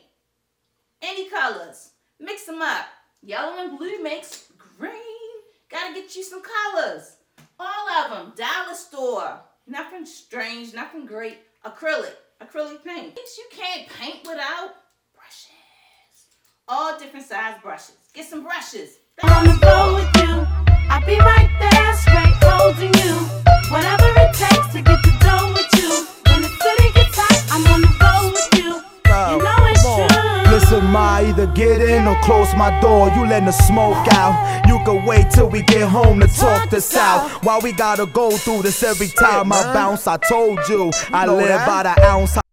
any 1.03 1.29
colors. 1.29 1.91
Mix 2.19 2.45
them 2.47 2.63
up. 2.63 2.87
Yellow 3.23 3.59
and 3.59 3.79
blue 3.79 4.03
makes 4.03 4.49
green. 4.79 4.93
Gotta 5.71 5.95
get 5.95 6.15
you 6.17 6.23
some 6.23 6.43
colors. 6.43 7.17
All 7.59 7.89
of 7.89 8.11
them. 8.11 8.33
Dollar 8.37 8.75
store. 8.75 9.41
Nothing 9.67 10.07
strange, 10.07 10.75
nothing 10.75 11.07
great. 11.07 11.39
Acrylic, 11.65 12.15
acrylic 12.41 12.85
paint. 12.85 13.15
Things 13.17 13.39
you 13.39 13.45
can't 13.51 13.89
paint 13.89 14.21
without. 14.27 14.75
Brushes. 15.15 15.49
All 16.69 16.99
different 16.99 17.27
size 17.27 17.57
brushes. 17.63 17.97
Get 18.15 18.27
some 18.27 18.43
brushes. 18.43 18.99
With 19.23 19.33
you. 19.33 20.47
I'll 20.89 21.05
be 21.07 21.19
right 21.19 21.51
there, 21.59 21.97
straight 21.97 22.35
holding 22.43 22.95
you. 23.03 23.15
Whatever 23.71 24.07
it 24.21 24.35
takes 24.35 24.73
to 24.75 24.83
get 24.83 25.03
the 25.03 25.16
either 31.37 31.53
get 31.53 31.81
in 31.81 32.07
or 32.07 32.17
close 32.23 32.55
my 32.55 32.79
door. 32.81 33.09
You 33.11 33.27
letting 33.27 33.47
the 33.47 33.53
smoke 33.53 34.07
out. 34.13 34.67
You 34.67 34.79
can 34.85 35.05
wait 35.05 35.31
till 35.31 35.49
we 35.49 35.63
get 35.63 35.89
home 35.89 36.21
to 36.21 36.29
talk 36.29 36.71
this 36.71 36.97
out. 36.97 37.45
Why 37.45 37.59
we 37.63 37.73
gotta 37.73 38.07
go 38.07 38.31
through 38.31 38.63
this 38.63 38.83
every 38.83 39.09
time 39.09 39.53
I 39.53 39.63
bounce? 39.75 40.07
I 40.07 40.17
told 40.17 40.61
you, 40.69 40.91
I 41.13 41.27
live 41.27 41.67
by 41.67 41.83
the 41.83 42.05
ounce. 42.05 42.46